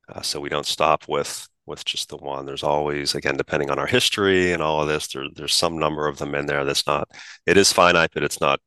Uh, 0.08 0.22
so 0.22 0.40
we 0.40 0.48
don't 0.48 0.66
stop 0.66 1.08
with 1.08 1.48
with 1.66 1.84
just 1.84 2.08
the 2.08 2.16
one. 2.16 2.46
There's 2.46 2.62
always, 2.62 3.14
again, 3.14 3.36
depending 3.36 3.70
on 3.70 3.78
our 3.78 3.86
history 3.86 4.52
and 4.52 4.62
all 4.62 4.82
of 4.82 4.88
this, 4.88 5.08
there, 5.08 5.26
there's 5.34 5.54
some 5.54 5.78
number 5.78 6.08
of 6.08 6.18
them 6.18 6.34
in 6.34 6.46
there 6.46 6.64
that's 6.64 6.86
not. 6.86 7.08
It 7.46 7.56
is 7.58 7.72
finite, 7.72 8.10
but 8.14 8.22
it's 8.22 8.40
not. 8.40 8.60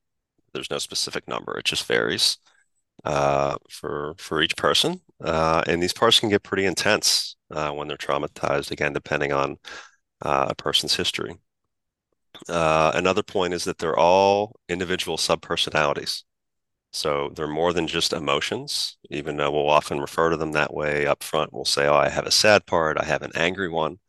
There's 0.54 0.70
no 0.72 0.78
specific 0.78 1.28
number. 1.28 1.58
It 1.58 1.66
just 1.66 1.86
varies 1.86 2.38
uh, 3.06 3.58
for 3.70 4.16
for 4.18 4.42
each 4.42 4.56
person, 4.58 5.02
uh, 5.24 5.64
and 5.68 5.82
these 5.82 5.94
parts 5.94 6.20
can 6.20 6.30
get 6.30 6.44
pretty 6.44 6.66
intense 6.66 7.36
uh, 7.52 7.72
when 7.72 7.88
they're 7.88 7.98
traumatized. 7.98 8.72
Again, 8.72 8.94
depending 8.94 9.34
on 9.34 9.58
uh, 10.22 10.48
a 10.50 10.56
person's 10.56 10.96
history. 10.96 11.36
Uh, 12.50 12.92
another 12.94 13.24
point 13.24 13.54
is 13.54 13.64
that 13.66 13.78
they're 13.78 13.98
all 13.98 14.56
individual 14.70 15.18
subpersonalities. 15.18 16.24
So 16.94 17.32
they're 17.36 17.48
more 17.48 17.72
than 17.74 17.88
just 17.88 18.12
emotions, 18.14 18.98
even 19.10 19.38
though 19.38 19.52
we'll 19.52 19.70
often 19.70 20.02
refer 20.02 20.30
to 20.30 20.38
them 20.38 20.52
that 20.54 20.74
way 20.74 21.06
up 21.08 21.24
front. 21.24 21.54
We'll 21.54 21.66
say, 21.66 21.88
oh, 21.88 21.96
I 21.96 22.10
have 22.10 22.26
a 22.26 22.32
sad 22.32 22.66
part, 22.66 22.98
I 23.00 23.06
have 23.06 23.22
an 23.22 23.32
angry 23.36 23.70
one. 23.70 24.00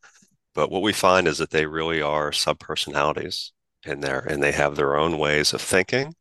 But 0.55 0.69
what 0.71 0.81
we 0.81 0.93
find 0.93 1.27
is 1.27 1.37
that 1.39 1.51
they 1.51 1.65
really 1.65 2.01
are 2.01 2.31
subpersonalities 2.31 3.51
in 3.85 4.01
there 4.01 4.19
and 4.19 4.41
they 4.43 4.51
have 4.51 4.75
their 4.75 4.95
own 4.97 5.17
ways 5.17 5.53
of 5.53 5.61
thinking 5.61 6.15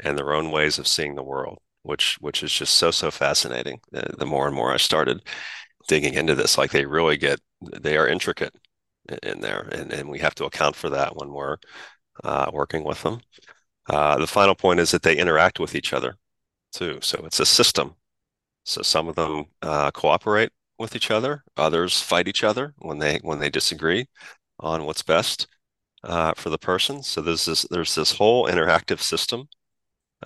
and 0.00 0.18
their 0.18 0.34
own 0.34 0.50
ways 0.50 0.78
of 0.78 0.88
seeing 0.88 1.14
the 1.16 1.24
world, 1.24 1.58
which 1.82 2.16
which 2.20 2.42
is 2.42 2.52
just 2.52 2.74
so, 2.76 2.90
so 2.90 3.10
fascinating. 3.10 3.80
The, 3.92 4.14
the 4.18 4.26
more 4.26 4.46
and 4.46 4.56
more 4.56 4.72
I 4.72 4.78
started 4.78 5.22
digging 5.88 6.14
into 6.14 6.34
this, 6.34 6.58
like 6.58 6.70
they 6.72 6.86
really 6.86 7.16
get 7.16 7.40
they 7.80 7.96
are 7.96 8.08
intricate 8.08 8.54
in 9.22 9.40
there, 9.40 9.68
and, 9.72 9.92
and 9.92 10.08
we 10.08 10.18
have 10.20 10.34
to 10.36 10.44
account 10.44 10.76
for 10.76 10.90
that 10.90 11.16
when 11.16 11.32
we're 11.32 11.56
uh, 12.24 12.50
working 12.52 12.84
with 12.84 13.02
them. 13.02 13.20
Uh, 13.88 14.18
the 14.18 14.26
final 14.26 14.54
point 14.54 14.80
is 14.80 14.90
that 14.90 15.02
they 15.02 15.16
interact 15.16 15.60
with 15.60 15.74
each 15.74 15.92
other 15.92 16.16
too. 16.72 16.98
So 17.02 17.22
it's 17.24 17.40
a 17.40 17.46
system. 17.46 17.96
So 18.64 18.82
some 18.82 19.08
of 19.08 19.16
them 19.16 19.46
uh, 19.62 19.90
cooperate 19.92 20.50
with 20.78 20.96
each 20.96 21.10
other, 21.10 21.44
others 21.56 22.00
fight 22.00 22.28
each 22.28 22.44
other 22.44 22.74
when 22.78 22.98
they 22.98 23.18
when 23.22 23.38
they 23.38 23.50
disagree 23.50 24.06
on 24.60 24.86
what's 24.86 25.02
best 25.02 25.46
uh, 26.04 26.32
for 26.36 26.50
the 26.50 26.58
person. 26.58 27.02
So 27.02 27.20
there's 27.20 27.44
this 27.46 27.66
there's 27.70 27.94
this 27.94 28.12
whole 28.12 28.46
interactive 28.46 29.00
system 29.00 29.48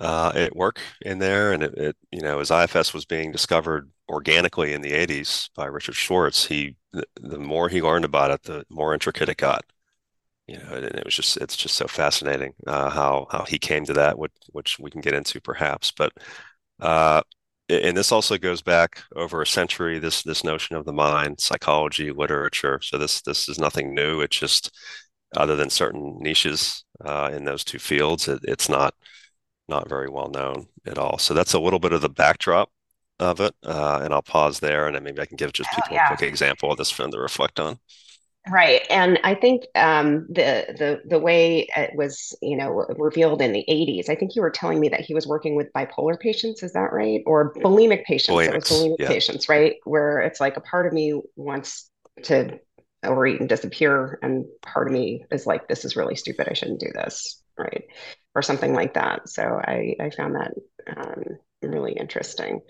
uh, 0.01 0.31
at 0.35 0.55
work 0.55 0.79
in 1.01 1.19
there, 1.19 1.53
and 1.53 1.63
it, 1.63 1.73
it, 1.77 1.97
you 2.11 2.21
know 2.21 2.39
as 2.39 2.51
IFS 2.51 2.93
was 2.93 3.05
being 3.05 3.31
discovered 3.31 3.89
organically 4.09 4.73
in 4.73 4.81
the 4.81 4.93
80s 4.93 5.49
by 5.55 5.65
Richard 5.67 5.95
Schwartz, 5.95 6.45
he 6.45 6.75
the, 6.91 7.37
more 7.39 7.69
he 7.69 7.81
learned 7.81 8.05
about 8.05 8.31
it, 8.31 8.43
the 8.43 8.65
more 8.69 8.93
intricate 8.93 9.29
it 9.29 9.37
got. 9.37 9.63
You 10.47 10.57
know, 10.57 10.73
and 10.73 10.85
it 10.85 11.05
was 11.05 11.15
just 11.15 11.37
it's 11.37 11.55
just 11.55 11.75
so 11.75 11.87
fascinating 11.87 12.53
uh, 12.67 12.89
how 12.89 13.27
how 13.31 13.45
he 13.45 13.59
came 13.59 13.85
to 13.85 13.93
that, 13.93 14.17
which 14.17 14.33
which 14.51 14.79
we 14.79 14.91
can 14.91 15.01
get 15.01 15.13
into 15.15 15.39
perhaps, 15.41 15.91
but. 15.91 16.13
Uh, 16.79 17.21
and 17.69 17.95
this 17.95 18.11
also 18.11 18.37
goes 18.37 18.61
back 18.61 19.03
over 19.15 19.41
a 19.41 19.47
century 19.47 19.97
this 19.99 20.23
this 20.23 20.43
notion 20.43 20.75
of 20.75 20.83
the 20.85 20.91
mind 20.91 21.39
psychology 21.39 22.11
literature 22.11 22.79
so 22.81 22.97
this 22.97 23.21
this 23.21 23.47
is 23.47 23.59
nothing 23.59 23.93
new 23.95 24.19
it's 24.19 24.37
just 24.37 24.75
other 25.37 25.55
than 25.55 25.69
certain 25.69 26.17
niches 26.19 26.83
uh, 27.05 27.29
in 27.33 27.45
those 27.45 27.63
two 27.63 27.79
fields 27.79 28.27
it, 28.27 28.39
it's 28.43 28.67
not 28.67 28.93
not 29.67 29.89
very 29.89 30.09
well 30.09 30.29
known 30.29 30.67
at 30.85 30.97
all 30.97 31.17
so 31.17 31.33
that's 31.33 31.53
a 31.53 31.59
little 31.59 31.79
bit 31.79 31.93
of 31.93 32.01
the 32.01 32.09
backdrop 32.09 32.69
of 33.19 33.39
it 33.39 33.53
uh, 33.63 33.99
and 34.03 34.13
i'll 34.13 34.21
pause 34.21 34.59
there 34.59 34.87
and 34.87 34.95
then 34.95 35.03
maybe 35.03 35.21
i 35.21 35.25
can 35.25 35.37
give 35.37 35.53
just 35.53 35.69
people 35.71 35.89
oh, 35.91 35.95
yeah. 35.95 36.05
a 36.05 36.15
quick 36.15 36.27
example 36.27 36.71
of 36.71 36.77
this 36.77 36.91
film 36.91 37.11
to 37.11 37.19
reflect 37.19 37.59
on 37.59 37.79
Right, 38.49 38.81
and 38.89 39.19
I 39.23 39.35
think 39.35 39.65
um, 39.75 40.25
the 40.27 40.65
the 40.75 41.01
the 41.07 41.19
way 41.19 41.67
it 41.77 41.91
was, 41.93 42.35
you 42.41 42.57
know, 42.57 42.85
revealed 42.97 43.39
in 43.39 43.51
the 43.51 43.63
'80s. 43.69 44.09
I 44.09 44.15
think 44.15 44.35
you 44.35 44.41
were 44.41 44.49
telling 44.49 44.79
me 44.79 44.89
that 44.89 45.01
he 45.01 45.13
was 45.13 45.27
working 45.27 45.55
with 45.55 45.71
bipolar 45.73 46.19
patients. 46.19 46.63
Is 46.63 46.73
that 46.73 46.91
right? 46.91 47.21
Or 47.27 47.53
bulimic 47.53 48.03
patients? 48.03 48.35
Bulimics, 48.35 48.47
it 48.47 48.55
was 48.55 48.69
bulimic 48.71 48.95
yeah. 48.97 49.07
patients, 49.09 49.47
right? 49.47 49.75
Where 49.83 50.21
it's 50.21 50.39
like 50.39 50.57
a 50.57 50.61
part 50.61 50.87
of 50.87 50.93
me 50.93 51.21
wants 51.35 51.91
to 52.23 52.59
overeat 53.03 53.41
and 53.41 53.47
disappear, 53.47 54.17
and 54.23 54.45
part 54.63 54.87
of 54.87 54.93
me 54.93 55.23
is 55.29 55.45
like, 55.45 55.67
this 55.67 55.85
is 55.85 55.95
really 55.95 56.15
stupid. 56.15 56.47
I 56.49 56.53
shouldn't 56.53 56.79
do 56.79 56.91
this, 56.95 57.43
right? 57.59 57.83
Or 58.33 58.41
something 58.41 58.73
like 58.73 58.93
that. 58.93 59.27
So 59.27 59.43
I 59.43 59.95
I 59.99 60.09
found 60.09 60.35
that 60.35 60.53
um, 60.95 61.23
really 61.61 61.93
interesting 61.93 62.61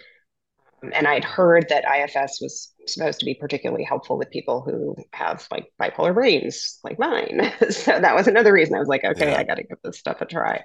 and 0.93 1.07
I'd 1.07 1.23
heard 1.23 1.67
that 1.69 1.85
IFS 1.85 2.41
was 2.41 2.73
supposed 2.87 3.19
to 3.19 3.25
be 3.25 3.35
particularly 3.35 3.83
helpful 3.83 4.17
with 4.17 4.31
people 4.31 4.61
who 4.61 4.95
have 5.13 5.47
like 5.51 5.71
bipolar 5.79 6.13
brains 6.13 6.79
like 6.83 6.97
mine. 6.97 7.51
so 7.69 7.99
that 7.99 8.15
was 8.15 8.27
another 8.27 8.51
reason 8.51 8.75
I 8.75 8.79
was 8.79 8.87
like, 8.87 9.03
okay, 9.03 9.31
yeah. 9.31 9.37
I 9.37 9.43
got 9.43 9.55
to 9.55 9.63
give 9.63 9.77
this 9.83 9.99
stuff 9.99 10.21
a 10.21 10.25
try. 10.25 10.63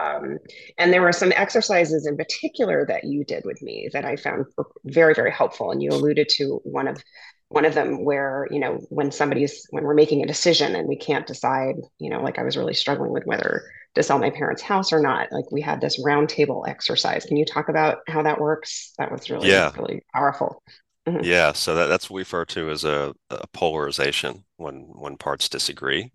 Um, 0.00 0.38
and 0.78 0.92
there 0.92 1.02
were 1.02 1.12
some 1.12 1.32
exercises 1.32 2.06
in 2.06 2.16
particular 2.16 2.86
that 2.86 3.04
you 3.04 3.24
did 3.24 3.44
with 3.44 3.60
me 3.60 3.90
that 3.92 4.04
I 4.04 4.16
found 4.16 4.46
very, 4.84 5.14
very 5.14 5.30
helpful. 5.30 5.72
And 5.72 5.82
you 5.82 5.90
alluded 5.90 6.28
to 6.36 6.60
one 6.64 6.88
of 6.88 7.02
one 7.48 7.66
of 7.66 7.74
them 7.74 8.04
where 8.04 8.48
you 8.50 8.58
know 8.58 8.80
when 8.88 9.12
somebody's 9.12 9.66
when 9.70 9.84
we're 9.84 9.94
making 9.94 10.22
a 10.22 10.26
decision 10.26 10.74
and 10.74 10.88
we 10.88 10.96
can't 10.96 11.26
decide, 11.26 11.74
you 11.98 12.08
know, 12.08 12.22
like 12.22 12.38
I 12.38 12.42
was 12.44 12.56
really 12.56 12.74
struggling 12.74 13.12
with 13.12 13.24
whether 13.26 13.64
to 13.94 14.02
sell 14.02 14.18
my 14.18 14.30
parents' 14.30 14.62
house 14.62 14.92
or 14.92 15.00
not. 15.00 15.30
Like 15.32 15.50
we 15.50 15.60
had 15.60 15.80
this 15.80 16.02
roundtable 16.02 16.66
exercise. 16.68 17.24
Can 17.24 17.36
you 17.36 17.44
talk 17.44 17.68
about 17.68 17.98
how 18.08 18.22
that 18.22 18.40
works? 18.40 18.92
That 18.98 19.12
was 19.12 19.30
really, 19.30 19.48
yeah. 19.48 19.72
really 19.76 20.02
powerful. 20.12 20.62
Mm-hmm. 21.06 21.24
Yeah, 21.24 21.52
so 21.52 21.74
that, 21.74 21.86
that's 21.86 22.08
what 22.08 22.16
we 22.16 22.22
refer 22.22 22.46
to 22.46 22.70
as 22.70 22.84
a, 22.84 23.14
a 23.30 23.46
polarization 23.48 24.44
when 24.56 24.84
when 24.94 25.16
parts 25.18 25.48
disagree 25.48 26.10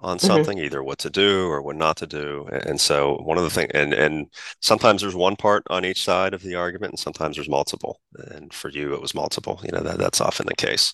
on 0.00 0.18
mm-hmm. 0.18 0.26
something, 0.26 0.58
mm-hmm. 0.58 0.66
either 0.66 0.82
what 0.82 0.98
to 0.98 1.10
do 1.10 1.48
or 1.48 1.62
what 1.62 1.76
not 1.76 1.96
to 1.96 2.06
do. 2.06 2.46
And 2.52 2.78
so 2.78 3.16
one 3.22 3.38
of 3.38 3.44
the 3.44 3.50
things, 3.50 3.70
and 3.72 3.94
and 3.94 4.26
sometimes 4.60 5.00
there's 5.00 5.14
one 5.14 5.36
part 5.36 5.62
on 5.70 5.86
each 5.86 6.04
side 6.04 6.34
of 6.34 6.42
the 6.42 6.54
argument, 6.54 6.92
and 6.92 6.98
sometimes 6.98 7.36
there's 7.36 7.48
multiple. 7.48 8.00
And 8.32 8.52
for 8.52 8.68
you, 8.68 8.92
it 8.92 9.00
was 9.00 9.14
multiple. 9.14 9.58
You 9.64 9.72
know 9.72 9.80
that 9.80 9.98
that's 9.98 10.20
often 10.20 10.46
the 10.46 10.54
case. 10.54 10.92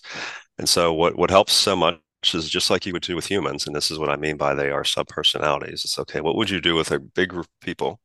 And 0.57 0.69
so 0.69 0.93
what 0.93 1.17
what 1.17 1.29
helps 1.29 1.51
so 1.53 1.75
much 1.75 1.99
is 2.31 2.49
just 2.49 2.69
like 2.69 2.85
you 2.85 2.93
would 2.93 3.03
do 3.03 3.15
with 3.15 3.27
humans. 3.27 3.67
And 3.67 3.75
this 3.75 3.91
is 3.91 3.99
what 3.99 4.09
I 4.09 4.15
mean 4.15 4.37
by 4.37 4.53
they 4.53 4.69
are 4.69 4.83
subpersonalities. 4.83 5.85
It's 5.85 5.99
okay. 5.99 6.21
What 6.21 6.35
would 6.35 6.49
you 6.49 6.61
do 6.61 6.75
with 6.75 6.91
a 6.91 6.99
big 6.99 7.29
group 7.29 7.45
of 7.45 7.59
people 7.61 7.99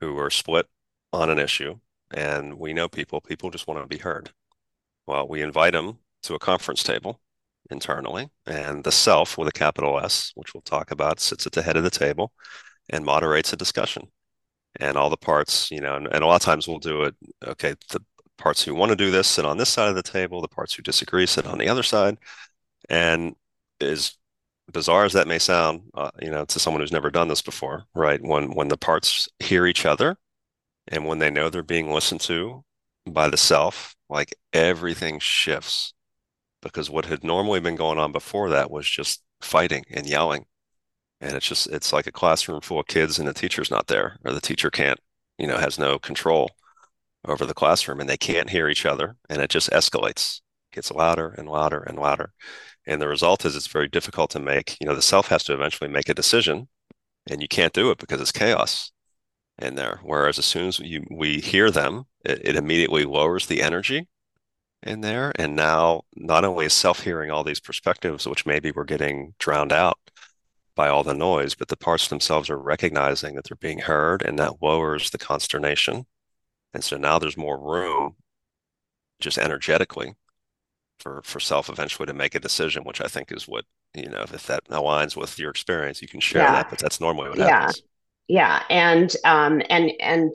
who 0.00 0.18
are 0.18 0.30
split 0.30 0.66
on 1.12 1.30
an 1.30 1.38
issue? 1.38 1.78
And 2.12 2.58
we 2.58 2.72
know 2.72 2.88
people, 2.88 3.20
people 3.20 3.50
just 3.50 3.66
want 3.66 3.80
to 3.80 3.86
be 3.86 4.02
heard. 4.02 4.30
Well, 5.06 5.28
we 5.28 5.42
invite 5.42 5.72
them 5.72 5.98
to 6.24 6.34
a 6.34 6.38
conference 6.38 6.82
table 6.82 7.20
internally, 7.70 8.30
and 8.46 8.84
the 8.84 8.92
self 8.92 9.38
with 9.38 9.48
a 9.48 9.52
capital 9.52 9.98
S, 10.00 10.32
which 10.34 10.54
we'll 10.54 10.62
talk 10.62 10.90
about, 10.90 11.20
sits 11.20 11.46
at 11.46 11.52
the 11.52 11.62
head 11.62 11.76
of 11.76 11.84
the 11.84 11.90
table 11.90 12.32
and 12.90 13.04
moderates 13.04 13.52
a 13.52 13.56
discussion. 13.56 14.08
And 14.80 14.96
all 14.96 15.10
the 15.10 15.16
parts, 15.16 15.70
you 15.70 15.80
know, 15.80 15.96
and, 15.96 16.06
and 16.06 16.24
a 16.24 16.26
lot 16.26 16.36
of 16.36 16.42
times 16.42 16.66
we'll 16.66 16.78
do 16.78 17.02
it. 17.02 17.14
Okay, 17.46 17.74
the 17.90 18.00
parts 18.38 18.62
who 18.62 18.74
want 18.74 18.90
to 18.90 18.96
do 18.96 19.10
this 19.10 19.28
sit 19.28 19.44
on 19.44 19.58
this 19.58 19.68
side 19.68 19.88
of 19.88 19.94
the 19.94 20.02
table, 20.02 20.40
the 20.40 20.48
parts 20.48 20.74
who 20.74 20.82
disagree 20.82 21.26
sit 21.26 21.46
on 21.46 21.58
the 21.58 21.68
other 21.68 21.82
side. 21.82 22.18
And 22.88 23.36
as 23.82 24.16
bizarre 24.70 25.04
as 25.04 25.12
that 25.14 25.28
may 25.28 25.38
sound, 25.38 25.82
uh, 25.94 26.10
you 26.20 26.30
know, 26.30 26.44
to 26.44 26.58
someone 26.58 26.80
who's 26.80 26.92
never 26.92 27.10
done 27.10 27.28
this 27.28 27.42
before, 27.42 27.84
right? 27.94 28.20
When 28.22 28.54
when 28.54 28.68
the 28.68 28.76
parts 28.76 29.28
hear 29.38 29.66
each 29.66 29.86
other, 29.86 30.16
and 30.88 31.06
when 31.06 31.18
they 31.18 31.30
know 31.30 31.50
they're 31.50 31.62
being 31.62 31.90
listened 31.90 32.20
to 32.22 32.64
by 33.06 33.28
the 33.28 33.36
self, 33.36 33.96
like 34.08 34.34
everything 34.52 35.18
shifts, 35.20 35.94
because 36.62 36.90
what 36.90 37.06
had 37.06 37.24
normally 37.24 37.60
been 37.60 37.76
going 37.76 37.98
on 37.98 38.12
before 38.12 38.50
that 38.50 38.70
was 38.70 38.88
just 38.88 39.22
fighting 39.40 39.84
and 39.90 40.06
yelling, 40.06 40.46
and 41.20 41.34
it's 41.36 41.48
just 41.48 41.68
it's 41.68 41.92
like 41.92 42.06
a 42.06 42.12
classroom 42.12 42.60
full 42.60 42.80
of 42.80 42.86
kids 42.86 43.18
and 43.18 43.28
the 43.28 43.34
teacher's 43.34 43.70
not 43.70 43.88
there, 43.88 44.18
or 44.24 44.32
the 44.32 44.40
teacher 44.40 44.70
can't, 44.70 45.00
you 45.38 45.46
know, 45.46 45.58
has 45.58 45.78
no 45.78 45.98
control 45.98 46.50
over 47.26 47.46
the 47.46 47.54
classroom, 47.54 48.00
and 48.00 48.08
they 48.08 48.16
can't 48.16 48.50
hear 48.50 48.68
each 48.68 48.86
other, 48.86 49.16
and 49.28 49.40
it 49.42 49.50
just 49.50 49.70
escalates, 49.70 50.40
gets 50.72 50.90
louder 50.90 51.28
and 51.38 51.48
louder 51.48 51.80
and 51.80 51.98
louder 51.98 52.32
and 52.86 53.00
the 53.00 53.08
result 53.08 53.44
is 53.44 53.54
it's 53.56 53.66
very 53.66 53.88
difficult 53.88 54.30
to 54.30 54.40
make. 54.40 54.76
You 54.80 54.86
know, 54.86 54.94
the 54.94 55.02
self 55.02 55.28
has 55.28 55.44
to 55.44 55.54
eventually 55.54 55.88
make 55.88 56.08
a 56.08 56.14
decision, 56.14 56.68
and 57.28 57.40
you 57.40 57.48
can't 57.48 57.72
do 57.72 57.90
it 57.90 57.98
because 57.98 58.20
it's 58.20 58.32
chaos 58.32 58.92
in 59.58 59.76
there. 59.76 60.00
Whereas 60.02 60.38
as 60.38 60.46
soon 60.46 60.68
as 60.68 60.78
you, 60.80 61.04
we 61.10 61.40
hear 61.40 61.70
them, 61.70 62.04
it, 62.24 62.40
it 62.44 62.56
immediately 62.56 63.04
lowers 63.04 63.46
the 63.46 63.62
energy 63.62 64.08
in 64.82 65.00
there. 65.00 65.32
And 65.36 65.54
now 65.54 66.02
not 66.16 66.44
only 66.44 66.66
is 66.66 66.72
self 66.74 67.02
hearing 67.02 67.30
all 67.30 67.44
these 67.44 67.60
perspectives, 67.60 68.26
which 68.26 68.46
maybe 68.46 68.72
we're 68.72 68.84
getting 68.84 69.34
drowned 69.38 69.72
out 69.72 69.98
by 70.74 70.88
all 70.88 71.04
the 71.04 71.14
noise, 71.14 71.54
but 71.54 71.68
the 71.68 71.76
parts 71.76 72.08
themselves 72.08 72.48
are 72.50 72.58
recognizing 72.58 73.34
that 73.34 73.44
they're 73.44 73.56
being 73.56 73.80
heard, 73.80 74.22
and 74.22 74.38
that 74.38 74.62
lowers 74.62 75.10
the 75.10 75.18
consternation. 75.18 76.06
And 76.74 76.82
so 76.82 76.96
now 76.96 77.18
there's 77.18 77.36
more 77.36 77.60
room 77.60 78.16
just 79.20 79.38
energetically 79.38 80.14
for 81.02 81.20
for 81.24 81.40
self 81.40 81.68
eventually 81.68 82.06
to 82.06 82.14
make 82.14 82.34
a 82.34 82.40
decision, 82.40 82.84
which 82.84 83.00
I 83.00 83.08
think 83.08 83.32
is 83.32 83.48
what 83.48 83.64
you 83.94 84.08
know. 84.08 84.22
If 84.22 84.46
that 84.46 84.64
aligns 84.66 85.16
with 85.16 85.38
your 85.38 85.50
experience, 85.50 86.00
you 86.00 86.08
can 86.08 86.20
share 86.20 86.42
yeah. 86.42 86.52
that. 86.52 86.70
But 86.70 86.78
that's 86.78 87.00
normally 87.00 87.30
what 87.30 87.38
yeah. 87.38 87.48
happens. 87.48 87.82
Yeah, 88.28 88.62
and 88.70 89.14
um, 89.24 89.62
and 89.68 89.92
and 90.00 90.34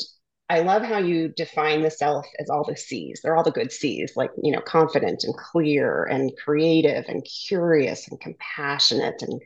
I 0.50 0.60
love 0.60 0.84
how 0.84 0.98
you 0.98 1.30
define 1.30 1.82
the 1.82 1.92
self 1.92 2.26
as 2.40 2.50
all 2.50 2.64
the 2.64 2.76
C's. 2.76 3.22
They're 3.24 3.36
all 3.36 3.44
the 3.44 3.52
good 3.52 3.72
C's, 3.72 4.14
like 4.16 4.32
you 4.42 4.52
know, 4.52 4.62
confident 4.62 5.24
and 5.24 5.36
clear 5.38 6.04
and 6.04 6.32
creative 6.44 7.06
and 7.08 7.26
curious 7.48 8.08
and 8.08 8.20
compassionate 8.20 9.22
and 9.22 9.42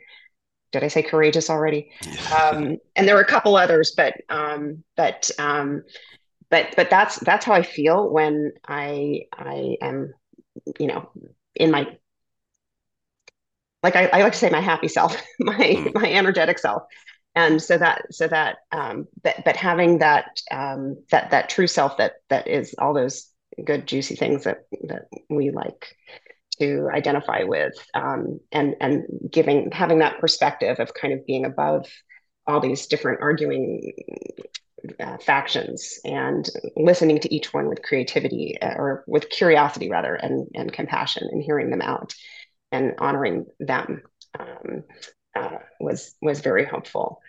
did 0.71 0.83
I 0.85 0.87
say 0.87 1.03
courageous 1.03 1.49
already? 1.49 1.91
Um, 2.33 2.77
and 2.95 3.05
there 3.05 3.15
were 3.15 3.21
a 3.21 3.25
couple 3.25 3.57
others, 3.57 3.93
but 3.95 4.15
um, 4.29 4.83
but 4.95 5.29
um, 5.37 5.83
but 6.49 6.73
but 6.77 6.89
that's 6.89 7.19
that's 7.19 7.45
how 7.45 7.53
I 7.53 7.63
feel 7.63 8.09
when 8.09 8.53
I 8.65 9.23
I 9.33 9.75
am 9.81 10.13
you 10.79 10.87
know, 10.87 11.09
in 11.55 11.71
my 11.71 11.97
like 13.83 13.95
I, 13.95 14.07
I 14.07 14.21
like 14.21 14.33
to 14.33 14.39
say 14.39 14.49
my 14.49 14.61
happy 14.61 14.87
self, 14.87 15.15
my 15.39 15.55
mm. 15.55 15.93
my 15.93 16.11
energetic 16.11 16.59
self. 16.59 16.83
And 17.33 17.61
so 17.61 17.77
that 17.77 18.13
so 18.13 18.27
that 18.27 18.57
um 18.71 19.07
but 19.23 19.37
but 19.45 19.55
having 19.55 19.99
that 19.99 20.25
um 20.51 20.97
that 21.11 21.31
that 21.31 21.49
true 21.49 21.67
self 21.67 21.97
that 21.97 22.13
that 22.29 22.47
is 22.47 22.75
all 22.77 22.93
those 22.93 23.29
good 23.63 23.87
juicy 23.87 24.15
things 24.15 24.43
that 24.43 24.65
that 24.83 25.03
we 25.29 25.51
like 25.51 25.95
to 26.59 26.89
identify 26.93 27.43
with 27.43 27.73
um 27.93 28.39
and 28.51 28.75
and 28.81 29.05
giving 29.31 29.71
having 29.71 29.99
that 29.99 30.19
perspective 30.19 30.79
of 30.79 30.93
kind 30.93 31.13
of 31.13 31.25
being 31.25 31.45
above 31.45 31.87
all 32.45 32.59
these 32.59 32.87
different 32.87 33.21
arguing 33.21 33.93
uh, 34.99 35.17
factions 35.17 35.99
and 36.05 36.49
listening 36.75 37.19
to 37.19 37.33
each 37.33 37.53
one 37.53 37.67
with 37.67 37.81
creativity 37.81 38.57
uh, 38.61 38.73
or 38.75 39.03
with 39.07 39.29
curiosity 39.29 39.89
rather 39.89 40.15
and, 40.15 40.47
and 40.55 40.73
compassion 40.73 41.27
and 41.31 41.43
hearing 41.43 41.69
them 41.69 41.81
out 41.81 42.13
and 42.71 42.93
honoring 42.99 43.45
them 43.59 44.01
um, 44.39 44.83
uh, 45.35 45.57
was 45.79 46.15
was 46.21 46.39
very 46.39 46.65
helpful. 46.65 47.19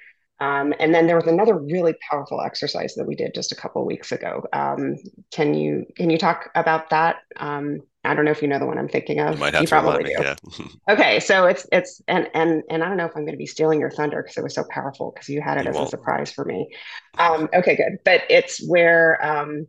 Um, 0.41 0.75
and 0.81 0.93
then 0.93 1.07
there 1.07 1.17
was 1.17 1.29
another 1.29 1.57
really 1.57 1.95
powerful 2.11 2.41
exercise 2.41 2.95
that 2.95 3.07
we 3.07 3.15
did 3.15 3.35
just 3.35 3.53
a 3.53 3.57
couple 3.57 3.87
weeks 3.87 4.11
ago. 4.11 4.45
Um, 4.53 4.97
can 5.31 5.55
you 5.55 5.87
can 5.97 6.11
you 6.11 6.19
talk 6.19 6.51
about 6.55 6.91
that? 6.91 7.17
I 8.05 8.15
don't 8.15 8.25
know 8.25 8.31
if 8.33 8.43
you 8.43 8.49
know 8.49 8.59
the 8.59 8.67
one 8.67 8.79
I'm 8.79 8.89
thinking 8.89 9.21
You 9.27 9.37
of. 9.37 9.39
might 9.39 9.55
have 9.55 9.65
You 9.65 9.67
to 9.67 9.77
probably 9.81 10.05
me. 10.05 10.15
do. 10.17 10.25
Yeah. 10.25 10.37
Okay, 10.91 11.21
so 11.21 11.47
it's 11.47 11.67
it's 11.71 12.03
and 12.09 12.29
and 12.35 12.63
and 12.69 12.83
I 12.83 12.89
don't 12.89 12.97
know 12.97 13.07
if 13.07 13.13
I'm 13.17 13.23
going 13.25 13.35
to 13.35 13.39
be 13.39 13.47
stealing 13.47 13.79
your 13.81 13.91
thunder 13.91 14.23
because 14.23 14.37
it 14.37 14.43
was 14.43 14.55
so 14.55 14.65
powerful 14.69 15.13
because 15.13 15.29
you 15.29 15.41
had 15.41 15.59
it 15.59 15.67
You 15.67 15.69
as 15.69 15.81
a 15.81 15.85
won't. 15.85 15.87
surprise 15.87 16.33
for 16.33 16.45
me. 16.45 16.69
Um, 17.19 17.49
okay, 17.55 17.77
good. 17.77 17.99
But 18.05 18.23
it's 18.31 18.67
where 18.69 19.25
um, 19.25 19.67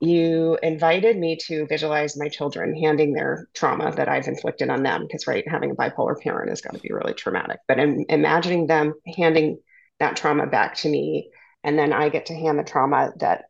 you 0.00 0.58
invited 0.62 1.18
me 1.18 1.36
to 1.46 1.66
visualize 1.66 2.16
my 2.18 2.28
children 2.28 2.74
handing 2.74 3.12
their 3.14 3.48
trauma 3.54 3.92
that 3.96 4.08
I've 4.08 4.28
inflicted 4.28 4.70
on 4.70 4.82
them 4.82 5.02
because 5.06 5.26
right, 5.26 5.46
having 5.48 5.70
a 5.70 5.74
bipolar 5.74 6.20
parent 6.20 6.52
is 6.52 6.60
going 6.60 6.74
to 6.76 6.82
be 6.82 6.92
really 6.92 7.14
traumatic. 7.14 7.58
But 7.68 7.78
in, 7.78 8.06
imagining 8.08 8.66
them 8.66 8.94
handing 9.16 9.58
that 10.00 10.16
trauma 10.16 10.46
back 10.46 10.76
to 10.78 10.88
me, 10.88 11.30
and 11.64 11.78
then 11.78 11.92
I 11.92 12.10
get 12.10 12.26
to 12.26 12.34
hand 12.34 12.58
the 12.58 12.64
trauma 12.64 13.12
that 13.20 13.44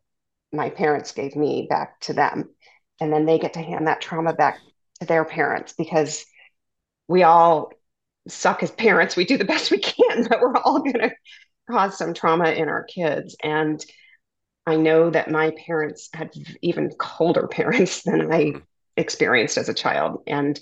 my 0.52 0.70
parents 0.70 1.12
gave 1.12 1.36
me 1.36 1.66
back 1.70 2.00
to 2.00 2.12
them, 2.14 2.50
and 3.00 3.12
then 3.12 3.26
they 3.26 3.38
get 3.38 3.54
to 3.54 3.62
hand 3.62 3.86
that 3.86 4.00
trauma 4.00 4.32
back 4.32 4.58
to 5.00 5.06
their 5.06 5.24
parents 5.24 5.74
because 5.76 6.24
we 7.08 7.22
all 7.22 7.72
suck 8.28 8.62
as 8.62 8.70
parents. 8.70 9.16
We 9.16 9.24
do 9.24 9.38
the 9.38 9.44
best 9.44 9.70
we 9.70 9.78
can, 9.78 10.24
but 10.30 10.40
we're 10.40 10.56
all 10.56 10.80
going 10.80 10.94
to 10.94 11.12
cause 11.70 11.98
some 11.98 12.14
trauma 12.14 12.50
in 12.50 12.68
our 12.68 12.84
kids. 12.84 13.36
And 13.42 13.84
I 14.66 14.76
know 14.76 15.10
that 15.10 15.30
my 15.30 15.52
parents 15.66 16.08
had 16.12 16.30
even 16.62 16.90
colder 16.98 17.46
parents 17.50 18.02
than 18.02 18.32
I 18.32 18.44
Mhm. 18.44 18.62
experienced 18.96 19.58
as 19.58 19.68
a 19.68 19.74
child. 19.74 20.22
And 20.26 20.58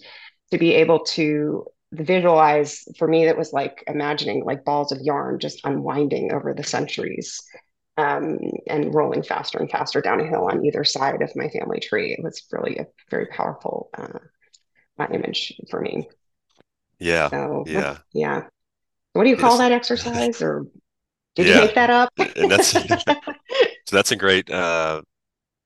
to 0.51 0.59
be 0.59 0.75
able 0.75 1.01
to 1.07 1.67
visualize, 1.93 2.85
for 2.99 3.09
me, 3.09 3.27
that 3.27 3.39
was 3.39 3.53
like 3.53 3.85
imagining 3.87 4.45
like 4.45 4.65
balls 4.65 4.93
of 4.93 5.01
yarn 5.01 5.39
just 5.39 5.61
unwinding 5.65 6.33
over 6.33 6.55
the 6.55 6.65
centuries 6.65 7.41
um, 7.97 8.39
and 8.69 8.95
rolling 8.95 9.23
faster 9.23 9.59
and 9.59 9.71
faster 9.71 10.01
down 10.01 10.21
a 10.21 10.27
hill 10.27 10.47
on 10.47 10.65
either 10.65 10.85
side 10.85 11.23
of 11.23 11.35
my 11.37 11.49
family 11.49 11.81
tree. 11.81 12.13
It 12.13 12.23
was 12.23 12.43
really 12.53 12.79
a 12.79 12.87
very 13.11 13.27
powerful 13.27 13.91
uh, 13.97 14.19
image 15.13 15.55
for 15.71 15.81
me. 15.81 16.09
Yeah. 16.99 17.29
So, 17.31 17.65
what, 17.71 17.71
Yeah. 17.71 17.99
yeah. 18.13 18.43
What 19.13 19.25
do 19.25 19.31
you 19.31 19.37
call 19.37 19.53
Yes. 19.53 19.59
that 19.59 19.73
exercise? 19.73 20.43
Or 20.43 20.67
did 21.37 21.47
you 21.49 21.55
make 21.55 21.75
that 21.75 21.91
up? 21.91 22.13
And 22.37 22.51
that's 22.51 22.69
so 23.87 23.97
that's 23.97 24.13
a 24.13 24.17
great 24.17 24.51
uh, 24.51 25.03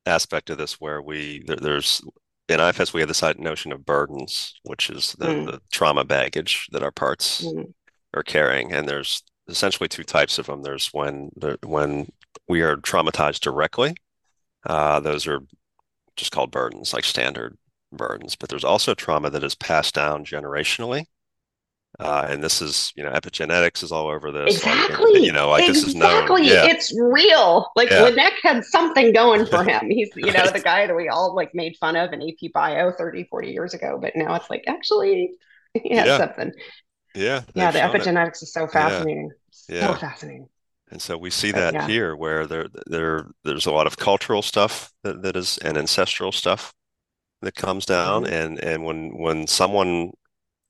aspect 0.06 0.50
of 0.50 0.58
this 0.58 0.80
where 0.80 1.02
we 1.02 1.42
there, 1.46 1.56
there's 1.56 2.02
in 2.48 2.60
IFS 2.60 2.94
we 2.94 3.00
have 3.00 3.08
this 3.08 3.22
notion 3.38 3.72
of 3.72 3.84
burdens, 3.84 4.54
which 4.64 4.90
is 4.90 5.14
the, 5.18 5.26
Mm, 5.26 5.46
the 5.46 5.62
trauma 5.70 6.04
baggage 6.04 6.68
that 6.72 6.82
our 6.82 6.90
parts 6.92 7.42
mm, 7.42 7.72
are 8.14 8.22
carrying, 8.22 8.72
and 8.72 8.88
there's 8.88 9.22
essentially 9.48 9.88
two 9.88 10.04
types 10.04 10.38
of 10.38 10.46
them. 10.46 10.62
There's 10.62 10.88
when 10.92 11.30
when 11.64 12.08
we 12.48 12.62
are 12.62 12.76
traumatized 12.76 13.40
directly, 13.40 13.94
uh, 14.66 15.00
those 15.00 15.26
are 15.26 15.40
just 16.16 16.32
called 16.32 16.50
burdens, 16.52 16.92
like 16.94 17.04
standard 17.04 17.58
burdens. 17.92 18.36
But 18.36 18.50
there's 18.50 18.64
also 18.64 18.94
trauma 18.94 19.30
that 19.30 19.44
is 19.44 19.54
passed 19.56 19.94
down 19.94 20.24
generationally. 20.26 21.06
Uh, 22.00 22.26
and 22.30 22.42
this 22.44 22.62
is, 22.62 22.92
you 22.96 23.04
know, 23.04 23.10
epigenetics 23.12 23.82
is 23.82 23.92
all 23.92 24.08
over 24.08 24.32
this. 24.32 24.64
Like, 24.64 25.22
you 25.22 25.32
Exactly. 25.32 25.32
know, 25.32 25.50
like 25.50 25.66
this 25.66 25.82
is 25.84 25.94
known. 25.94 26.36
Exactly. 26.36 26.42
Yeah, 26.42 26.70
It's 26.70 26.90
real. 26.98 27.70
Like 27.76 27.90
yeah, 27.90 28.10
had 28.42 28.64
something 28.64 29.12
going 29.12 29.46
for 29.46 29.62
him. 29.64 29.90
He's, 29.90 30.10
you 30.16 30.32
know, 30.32 30.50
the 30.50 30.60
guy 30.60 30.86
that 30.86 30.96
we 30.96 31.08
all 31.08 31.34
like 31.34 31.54
made 31.54 31.76
fun 31.78 31.96
of 31.96 32.12
in 32.12 32.22
AP 32.22 32.48
Bio 32.48 32.92
30, 32.92 33.24
40 33.24 33.50
years 33.50 33.74
ago. 33.74 33.98
But 34.00 34.14
now 34.16 34.34
it's 34.36 34.48
like, 34.48 34.64
actually, 34.66 35.32
he 35.74 35.94
had 35.94 36.14
Yeah, 36.14 36.16
something. 36.16 36.52
yeah, 37.14 37.44
Yeah, 37.54 37.72
the 37.72 37.80
epigenetics 37.80 38.42
is 38.42 38.52
so 38.52 38.66
Yeah, 38.72 39.06
fascinating. 39.06 39.30
So 39.50 39.94
yeah. 39.94 40.00
fascinating. 40.00 40.48
And 40.90 41.02
so 41.02 41.18
we 41.18 41.30
see 41.30 41.52
that 41.52 41.74
yeah. 41.74 41.86
here 41.86 42.16
where 42.16 42.46
there 42.46 42.66
there 42.86 43.28
there's 43.44 43.66
a 43.66 43.72
lot 43.72 43.86
of 43.86 43.96
cultural 43.98 44.42
stuff 44.42 44.92
that, 45.02 45.22
that 45.22 45.36
is 45.36 45.58
and 45.58 45.76
ancestral 45.76 46.32
stuff 46.32 46.72
that 47.42 47.54
comes 47.54 47.86
down 47.86 48.24
hmm 48.24 48.32
and 48.32 48.58
and 48.60 48.84
when 48.84 49.16
when 49.18 49.46
someone 49.46 50.12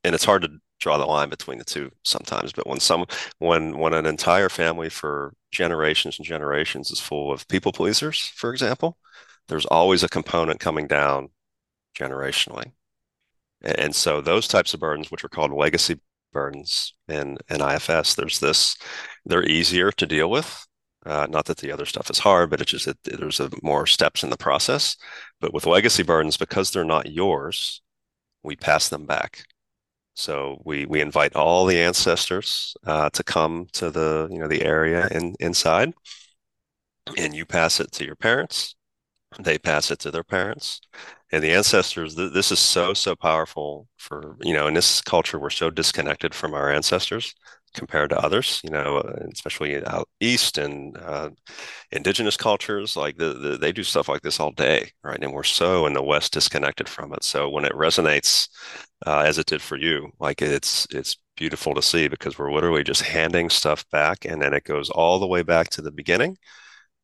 and 0.04 0.14
it's 0.14 0.24
hard 0.24 0.42
to 0.42 0.50
draw 0.80 0.98
the 0.98 1.06
line 1.06 1.28
between 1.28 1.58
the 1.58 1.64
two 1.64 1.90
sometimes, 2.04 2.52
but 2.52 2.66
when 2.66 2.80
some 2.80 3.06
when 3.38 3.78
when 3.78 3.94
an 3.94 4.06
entire 4.06 4.48
family 4.48 4.88
for 4.88 5.34
generations 5.52 6.18
and 6.18 6.26
generations 6.26 6.90
is 6.90 7.00
full 7.00 7.32
of 7.32 7.46
people 7.48 7.72
pleasers, 7.72 8.18
for 8.36 8.52
example, 8.52 8.98
there's 9.48 9.66
always 9.66 10.02
a 10.02 10.08
component 10.08 10.60
coming 10.60 10.86
down 10.86 11.30
generationally. 11.98 12.72
And 13.62 13.94
so 13.94 14.20
those 14.20 14.46
types 14.48 14.74
of 14.74 14.80
burdens, 14.80 15.10
which 15.10 15.24
are 15.24 15.28
called 15.28 15.52
legacy 15.52 16.00
burdens 16.32 16.94
in, 17.08 17.38
in 17.48 17.60
IFS, 17.60 18.14
there's 18.14 18.40
this, 18.40 18.76
they're 19.24 19.46
easier 19.46 19.90
to 19.92 20.06
deal 20.06 20.30
with. 20.30 20.66
Uh, 21.06 21.26
not 21.30 21.46
that 21.46 21.58
the 21.58 21.72
other 21.72 21.86
stuff 21.86 22.10
is 22.10 22.18
hard, 22.18 22.50
but 22.50 22.60
it's 22.60 22.70
just 22.70 22.86
that 22.86 23.02
there's 23.04 23.40
a, 23.40 23.50
more 23.62 23.86
steps 23.86 24.22
in 24.22 24.30
the 24.30 24.36
process. 24.36 24.96
But 25.40 25.54
with 25.54 25.66
legacy 25.66 26.02
burdens, 26.02 26.36
because 26.36 26.70
they're 26.70 26.84
not 26.84 27.10
yours, 27.10 27.80
we 28.42 28.56
pass 28.56 28.88
them 28.88 29.06
back. 29.06 29.44
So 30.14 30.60
we 30.64 30.84
we 30.84 31.00
invite 31.00 31.36
all 31.36 31.64
the 31.64 31.80
ancestors 31.80 32.74
uh, 32.84 33.08
to 33.10 33.22
come 33.22 33.68
to 33.74 33.90
the 33.90 34.28
you 34.30 34.38
know 34.38 34.48
the 34.48 34.64
area 34.64 35.06
in, 35.12 35.34
inside, 35.38 35.92
and 37.16 37.34
you 37.34 37.46
pass 37.46 37.78
it 37.80 37.92
to 37.92 38.04
your 38.04 38.16
parents, 38.16 38.74
they 39.38 39.58
pass 39.58 39.90
it 39.90 40.00
to 40.00 40.10
their 40.10 40.24
parents 40.24 40.80
and 41.32 41.42
the 41.42 41.52
ancestors 41.52 42.14
th- 42.14 42.32
this 42.32 42.50
is 42.52 42.58
so 42.58 42.94
so 42.94 43.14
powerful 43.16 43.88
for 43.96 44.36
you 44.40 44.54
know 44.54 44.66
in 44.66 44.74
this 44.74 45.00
culture 45.00 45.38
we're 45.38 45.50
so 45.50 45.70
disconnected 45.70 46.34
from 46.34 46.54
our 46.54 46.70
ancestors 46.72 47.34
compared 47.74 48.10
to 48.10 48.18
others 48.18 48.60
you 48.64 48.70
know 48.70 48.98
uh, 48.98 49.12
especially 49.32 49.84
out 49.86 50.08
east 50.20 50.58
and 50.58 50.96
uh, 50.98 51.28
indigenous 51.92 52.36
cultures 52.36 52.96
like 52.96 53.16
the, 53.18 53.34
the, 53.34 53.56
they 53.56 53.72
do 53.72 53.82
stuff 53.82 54.08
like 54.08 54.22
this 54.22 54.40
all 54.40 54.52
day 54.52 54.90
right? 55.02 55.22
And 55.22 55.32
we're 55.32 55.42
so 55.44 55.86
in 55.86 55.92
the 55.94 56.02
west 56.02 56.32
disconnected 56.32 56.88
from 56.88 57.12
it. 57.12 57.24
So 57.24 57.48
when 57.48 57.64
it 57.64 57.72
resonates 57.72 58.48
uh, 59.06 59.20
as 59.20 59.38
it 59.38 59.46
did 59.46 59.62
for 59.62 59.76
you 59.76 60.10
like 60.20 60.42
it's 60.42 60.86
it's 60.90 61.16
beautiful 61.36 61.74
to 61.74 61.82
see 61.82 62.08
because 62.08 62.38
we're 62.38 62.52
literally 62.52 62.82
just 62.82 63.02
handing 63.02 63.48
stuff 63.48 63.88
back 63.90 64.24
and 64.24 64.42
then 64.42 64.52
it 64.54 64.64
goes 64.64 64.90
all 64.90 65.18
the 65.20 65.26
way 65.26 65.42
back 65.42 65.70
to 65.70 65.82
the 65.82 65.92
beginning 65.92 66.36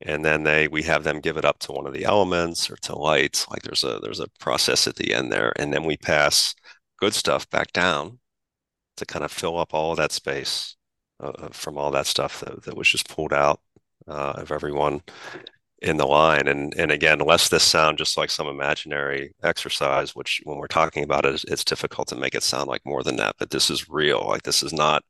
and 0.04 0.24
then 0.24 0.42
they 0.44 0.68
we 0.68 0.82
have 0.82 1.04
them 1.04 1.20
give 1.20 1.36
it 1.36 1.44
up 1.44 1.58
to 1.58 1.72
one 1.72 1.86
of 1.86 1.92
the 1.92 2.04
elements 2.04 2.70
or 2.70 2.76
to 2.76 2.96
light 2.96 3.44
like 3.50 3.62
there's 3.62 3.84
a 3.84 3.98
there's 4.02 4.20
a 4.20 4.28
process 4.38 4.86
at 4.86 4.96
the 4.96 5.14
end 5.14 5.32
there 5.32 5.52
and 5.56 5.72
then 5.72 5.84
we 5.84 5.96
pass 5.96 6.54
good 6.98 7.14
stuff 7.14 7.48
back 7.50 7.72
down 7.72 8.18
to 8.96 9.06
kind 9.06 9.24
of 9.24 9.32
fill 9.32 9.58
up 9.58 9.74
all 9.74 9.92
of 9.92 9.96
that 9.98 10.12
space 10.12 10.76
uh, 11.20 11.28
uh, 11.28 11.48
from 11.50 11.78
all 11.78 11.90
that 11.90 12.06
stuff 12.06 12.40
that, 12.40 12.62
that 12.64 12.76
was 12.76 12.88
just 12.88 13.08
pulled 13.08 13.32
out 13.32 13.60
uh, 14.08 14.34
of 14.36 14.50
everyone 14.52 15.00
in 15.82 15.96
the 15.96 16.06
line. 16.06 16.48
And 16.48 16.74
and 16.76 16.90
again 16.90 17.18
lest 17.20 17.50
this 17.50 17.62
sound 17.64 17.98
just 17.98 18.16
like 18.16 18.30
some 18.30 18.46
imaginary 18.46 19.34
exercise 19.42 20.14
which 20.14 20.40
when 20.44 20.58
we're 20.58 20.66
talking 20.66 21.04
about 21.04 21.24
it 21.26 21.44
it's 21.48 21.64
difficult 21.64 22.08
to 22.08 22.16
make 22.16 22.34
it 22.34 22.42
sound 22.42 22.68
like 22.68 22.82
more 22.84 23.02
than 23.02 23.16
that 23.16 23.36
but 23.38 23.50
this 23.50 23.70
is 23.70 23.88
real. 23.88 24.26
Like 24.26 24.42
this 24.42 24.62
is 24.62 24.72
not 24.72 25.04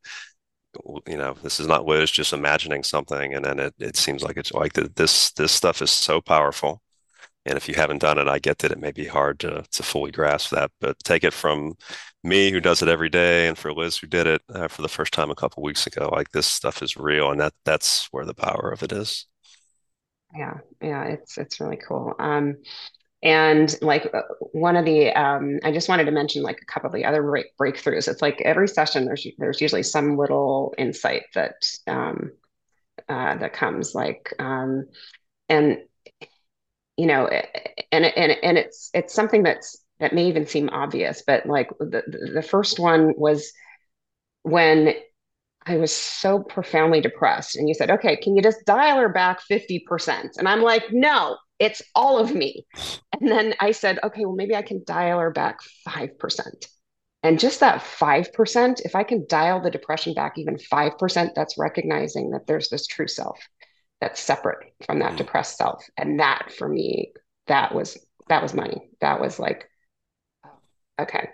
you 1.06 1.16
know, 1.16 1.34
this 1.42 1.60
is 1.60 1.66
not 1.66 1.86
Liz 1.86 2.10
just 2.10 2.32
imagining 2.32 2.82
something 2.82 3.34
and 3.34 3.44
then 3.44 3.58
it, 3.58 3.74
it 3.78 3.96
seems 3.96 4.22
like 4.22 4.36
it's 4.36 4.52
like 4.52 4.72
this 4.74 5.30
this 5.32 5.52
stuff 5.52 5.82
is 5.82 5.90
so 5.90 6.20
powerful. 6.20 6.82
And 7.46 7.56
if 7.56 7.68
you 7.68 7.74
haven't 7.74 8.00
done 8.00 8.18
it, 8.18 8.28
I 8.28 8.38
get 8.38 8.58
that 8.60 8.72
it 8.72 8.80
may 8.80 8.92
be 8.92 9.06
hard 9.06 9.38
to 9.40 9.64
to 9.70 9.82
fully 9.82 10.10
grasp 10.12 10.50
that, 10.50 10.70
but 10.80 10.98
take 11.04 11.24
it 11.24 11.34
from 11.34 11.74
me 12.22 12.50
who 12.50 12.60
does 12.60 12.82
it 12.82 12.88
every 12.88 13.10
day 13.10 13.48
and 13.48 13.58
for 13.58 13.72
Liz 13.72 13.98
who 13.98 14.06
did 14.06 14.26
it 14.26 14.42
uh, 14.54 14.68
for 14.68 14.82
the 14.82 14.88
first 14.88 15.12
time 15.12 15.30
a 15.30 15.34
couple 15.34 15.62
weeks 15.62 15.86
ago, 15.86 16.08
like 16.12 16.30
this 16.32 16.46
stuff 16.46 16.82
is 16.82 16.96
real 16.96 17.30
and 17.30 17.40
that 17.40 17.52
that's 17.64 18.08
where 18.12 18.24
the 18.24 18.34
power 18.34 18.70
of 18.72 18.82
it 18.82 18.92
is. 18.92 19.26
Yeah. 20.34 20.58
Yeah. 20.82 21.04
It's 21.04 21.38
it's 21.38 21.60
really 21.60 21.76
cool. 21.76 22.14
Um, 22.18 22.56
And 23.24 23.74
like 23.80 24.10
uh, 24.12 24.20
one 24.52 24.76
of 24.76 24.84
the, 24.84 25.10
um, 25.12 25.58
I 25.64 25.72
just 25.72 25.88
wanted 25.88 26.04
to 26.04 26.10
mention 26.10 26.42
like 26.42 26.60
a 26.60 26.66
couple 26.66 26.88
of 26.88 26.94
the 26.94 27.06
other 27.06 27.22
break 27.22 27.56
breakthroughs. 27.58 28.06
It's 28.06 28.20
like 28.20 28.40
every 28.42 28.68
session 28.68 29.06
there's 29.06 29.26
there's 29.38 29.62
usually 29.62 29.82
some 29.82 30.18
little 30.18 30.74
insight 30.76 31.22
that 31.34 31.66
um, 31.86 32.32
uh, 33.08 33.36
that 33.38 33.54
comes 33.54 33.94
like, 33.94 34.34
um, 34.38 34.86
and 35.48 35.78
you 36.98 37.06
know, 37.06 37.26
and 37.90 38.04
and 38.04 38.36
and 38.42 38.58
it's 38.58 38.90
it's 38.92 39.14
something 39.14 39.42
that's 39.42 39.82
that 40.00 40.12
may 40.12 40.28
even 40.28 40.46
seem 40.46 40.68
obvious, 40.68 41.22
but 41.26 41.46
like 41.46 41.70
the 41.78 42.02
the 42.34 42.42
first 42.42 42.78
one 42.78 43.14
was 43.16 43.52
when 44.42 44.94
I 45.66 45.76
was 45.76 45.92
so 45.92 46.40
profoundly 46.40 47.00
depressed. 47.00 47.56
And 47.56 47.68
you 47.68 47.74
said, 47.74 47.90
okay, 47.90 48.16
can 48.16 48.36
you 48.36 48.42
just 48.42 48.64
dial 48.66 48.98
her 48.98 49.08
back 49.08 49.40
50%? 49.40 50.36
And 50.36 50.46
I'm 50.46 50.60
like, 50.62 50.92
no, 50.92 51.38
it's 51.58 51.82
all 51.94 52.18
of 52.18 52.34
me. 52.34 52.66
And 53.20 53.30
then 53.30 53.54
I 53.60 53.72
said, 53.72 54.00
okay, 54.02 54.24
well, 54.24 54.34
maybe 54.34 54.56
I 54.56 54.62
can 54.62 54.82
dial 54.86 55.20
her 55.20 55.30
back 55.30 55.60
5%. 55.88 56.66
And 57.22 57.38
just 57.38 57.60
that 57.60 57.80
5%, 57.82 58.82
if 58.84 58.94
I 58.94 59.02
can 59.04 59.26
dial 59.28 59.60
the 59.60 59.70
depression 59.70 60.14
back 60.14 60.38
even 60.38 60.58
5%, 60.58 61.30
that's 61.34 61.58
recognizing 61.58 62.30
that 62.30 62.46
there's 62.46 62.68
this 62.68 62.86
true 62.86 63.08
self 63.08 63.40
that's 64.00 64.20
separate 64.20 64.58
from 64.86 64.98
that 64.98 65.16
Mm, 65.16 65.16
depressed 65.16 65.56
self. 65.56 65.84
And 65.96 66.20
that 66.20 66.52
for 66.58 66.68
me, 66.68 67.12
that 67.46 67.74
was 67.74 67.96
that 68.28 68.42
was 68.42 68.54
money. 68.54 68.90
That 69.00 69.20
was 69.20 69.38
like, 69.38 69.68
okay. 71.00 71.28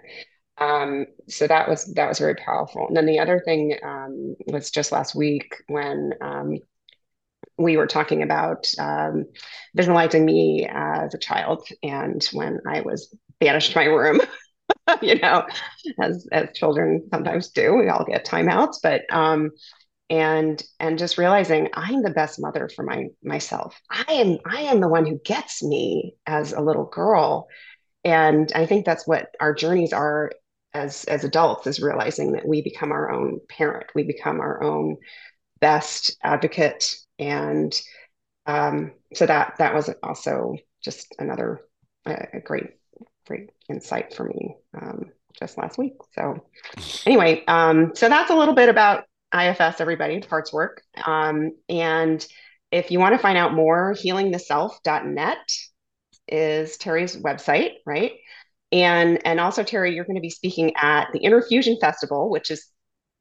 Um, 0.59 1.07
so 1.29 1.47
that 1.47 1.69
was 1.69 1.93
that 1.95 2.09
was 2.09 2.19
very 2.19 2.35
powerful. 2.37 2.87
And 2.89 2.97
then 2.97 3.07
the 3.07 3.19
other 3.21 3.41
thing 3.45 3.77
um, 3.83 4.37
was 4.47 4.71
just 4.71 4.93
last 4.93 5.15
week 5.15 5.55
when 5.69 6.13
um, 6.21 6.59
we 7.61 7.77
were 7.77 7.87
talking 7.87 8.23
about 8.23 8.67
um, 8.79 9.27
visualizing 9.75 10.25
me 10.25 10.67
as 10.69 11.15
a 11.15 11.19
child 11.19 11.67
and 11.83 12.25
when 12.33 12.61
I 12.67 12.81
was 12.81 13.15
banished 13.39 13.77
my 13.77 13.85
room. 13.85 14.21
you 15.03 15.19
know, 15.19 15.47
as 16.01 16.27
as 16.33 16.49
children 16.55 17.07
sometimes 17.11 17.51
do. 17.51 17.75
We 17.75 17.89
all 17.89 18.05
get 18.05 18.27
timeouts, 18.27 18.77
but 18.83 19.03
um, 19.13 19.51
and 20.09 20.63
and 20.79 20.99
just 20.99 21.19
realizing 21.19 21.69
I'm 21.75 22.03
the 22.03 22.11
best 22.11 22.41
mother 22.41 22.69
for 22.75 22.85
my 22.85 23.07
myself. 23.23 23.81
I 23.91 24.13
am 24.13 24.39
I 24.47 24.63
am 24.63 24.81
the 24.81 24.89
one 24.89 25.07
who 25.07 25.21
gets 25.25 25.63
me 25.63 26.15
as 26.27 26.53
a 26.53 26.61
little 26.61 26.87
girl, 26.87 27.49
and 28.05 28.51
I 28.55 28.67
think 28.67 28.85
that's 28.85 29.07
what 29.07 29.29
our 29.41 29.55
journeys 29.55 29.93
are 29.93 30.33
as 30.73 31.05
as 31.05 31.25
adults 31.25 31.67
is 31.67 31.81
realizing 31.81 32.33
that 32.33 32.47
we 32.47 32.63
become 32.63 32.93
our 32.93 33.11
own 33.11 33.41
parent, 33.49 33.87
we 33.95 34.05
become 34.05 34.41
our 34.41 34.63
own 34.63 34.97
best 35.61 36.17
advocate, 36.23 36.97
and 37.19 37.79
um, 38.47 38.93
so 39.15 39.27
that 39.27 39.55
that 39.59 39.75
was 39.75 39.91
also 40.03 40.57
just 40.83 41.15
another 41.19 41.61
a 42.07 42.41
great 42.41 42.71
great 43.27 43.51
insight 43.69 44.15
for 44.15 44.25
me 44.25 44.57
um, 44.81 45.07
just 45.39 45.59
last 45.59 45.79
week. 45.79 45.95
So 46.15 46.45
anyway, 47.07 47.45
um, 47.47 47.93
so 47.95 48.09
that's 48.09 48.31
a 48.31 48.35
little 48.35 48.55
bit 48.55 48.69
about 48.69 49.05
IFS, 49.35 49.81
everybody, 49.81 50.21
parts 50.21 50.53
work. 50.53 50.83
Um, 51.05 51.53
and 51.69 52.27
if 52.73 52.91
you 52.91 52.99
want 52.99 53.15
to 53.15 53.19
find 53.19 53.39
out 53.39 53.55
more, 53.55 53.95
healingtheself.net 53.95 55.53
is 56.29 56.77
Terry's 56.77 57.17
website, 57.17 57.75
right? 57.87 58.13
And 58.73 59.25
and 59.27 59.41
also 59.41 59.63
Terry, 59.63 59.95
you're 59.95 60.05
going 60.05 60.17
to 60.17 60.21
be 60.21 60.31
speaking 60.31 60.75
at 60.77 61.09
the 61.13 61.21
Interfusion 61.21 61.81
Festival, 61.81 62.31
which 62.31 62.51
is 62.51 62.67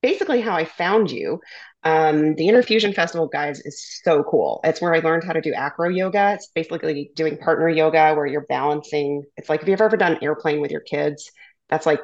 basically 0.02 0.42
how 0.42 0.56
I 0.56 0.66
found 0.66 1.12
you. 1.12 1.40
Um, 1.84 2.36
the 2.36 2.48
Interfusion 2.48 2.94
Festival, 2.94 3.28
guys, 3.28 3.62
is 3.62 4.02
so 4.04 4.24
cool. 4.24 4.60
It's 4.64 4.82
where 4.82 4.94
I 4.94 5.00
learned 5.00 5.24
how 5.24 5.34
to 5.34 5.42
do 5.42 5.54
acro 5.54 5.90
yoga. 5.90 6.34
It's 6.34 6.48
basically 6.48 7.12
doing 7.16 7.38
partner 7.38 7.70
yoga 7.70 8.14
where 8.16 8.26
you're 8.26 8.46
balancing. 8.48 9.24
It's 9.38 9.50
like 9.50 9.62
if 9.62 9.68
you've 9.68 9.82
ever 9.82 9.98
done 9.98 10.20
airplane 10.22 10.60
with 10.60 10.72
your 10.72 10.82
kids, 10.82 11.32
that's 11.70 11.86
like 11.86 12.02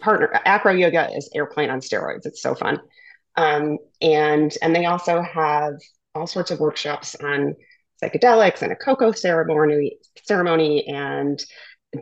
partner 0.00 0.30
acro 0.44 0.72
yoga 0.72 1.10
is 1.16 1.30
airplane 1.34 1.70
on 1.70 1.80
steroids. 1.80 2.26
It's 2.26 2.42
so 2.42 2.54
fun. 2.54 2.80
Um, 3.36 3.78
and 4.00 4.54
and 4.62 4.76
they 4.76 4.84
also 4.84 5.22
have 5.22 5.74
all 6.14 6.26
sorts 6.26 6.50
of 6.50 6.60
workshops 6.60 7.14
on 7.16 7.54
psychedelics 8.02 8.62
and 8.62 8.72
a 8.72 8.76
cocoa 8.76 9.12
ceremony 9.12 9.98
ceremony 10.24 10.86
and 10.86 11.42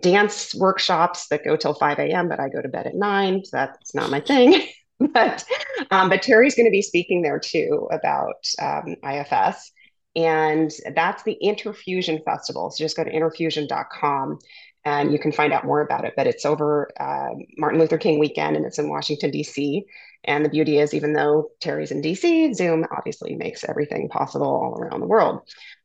dance 0.00 0.54
workshops 0.54 1.28
that 1.28 1.44
go 1.44 1.56
till 1.56 1.74
5 1.74 1.98
a.m. 1.98 2.28
but 2.28 2.40
i 2.40 2.48
go 2.48 2.62
to 2.62 2.68
bed 2.68 2.86
at 2.86 2.94
9 2.94 3.44
so 3.44 3.56
that's 3.56 3.94
not 3.94 4.10
my 4.10 4.20
thing 4.20 4.66
but 5.12 5.44
um, 5.90 6.08
but 6.08 6.22
Terry's 6.22 6.54
going 6.54 6.66
to 6.66 6.70
be 6.70 6.82
speaking 6.82 7.22
there 7.22 7.38
too 7.38 7.88
about 7.90 8.46
um, 8.60 8.96
IFS, 9.04 9.72
and 10.16 10.70
that's 10.94 11.22
the 11.22 11.38
Interfusion 11.42 12.24
Festival. 12.24 12.70
So 12.70 12.84
just 12.84 12.96
go 12.96 13.04
to 13.04 13.12
interfusion.com 13.12 14.38
and 14.84 15.12
you 15.12 15.18
can 15.18 15.32
find 15.32 15.52
out 15.52 15.64
more 15.64 15.80
about 15.80 16.04
it. 16.04 16.14
But 16.16 16.26
it's 16.26 16.44
over 16.44 16.90
uh, 16.98 17.34
Martin 17.56 17.80
Luther 17.80 17.98
King 17.98 18.18
weekend, 18.18 18.56
and 18.56 18.66
it's 18.66 18.78
in 18.78 18.88
Washington 18.88 19.30
D.C. 19.30 19.84
And 20.24 20.44
the 20.44 20.50
beauty 20.50 20.78
is, 20.78 20.94
even 20.94 21.14
though 21.14 21.50
Terry's 21.60 21.90
in 21.90 22.00
D.C., 22.00 22.54
Zoom 22.54 22.86
obviously 22.96 23.34
makes 23.34 23.64
everything 23.64 24.08
possible 24.08 24.46
all 24.46 24.78
around 24.78 25.00
the 25.00 25.06
world. 25.06 25.40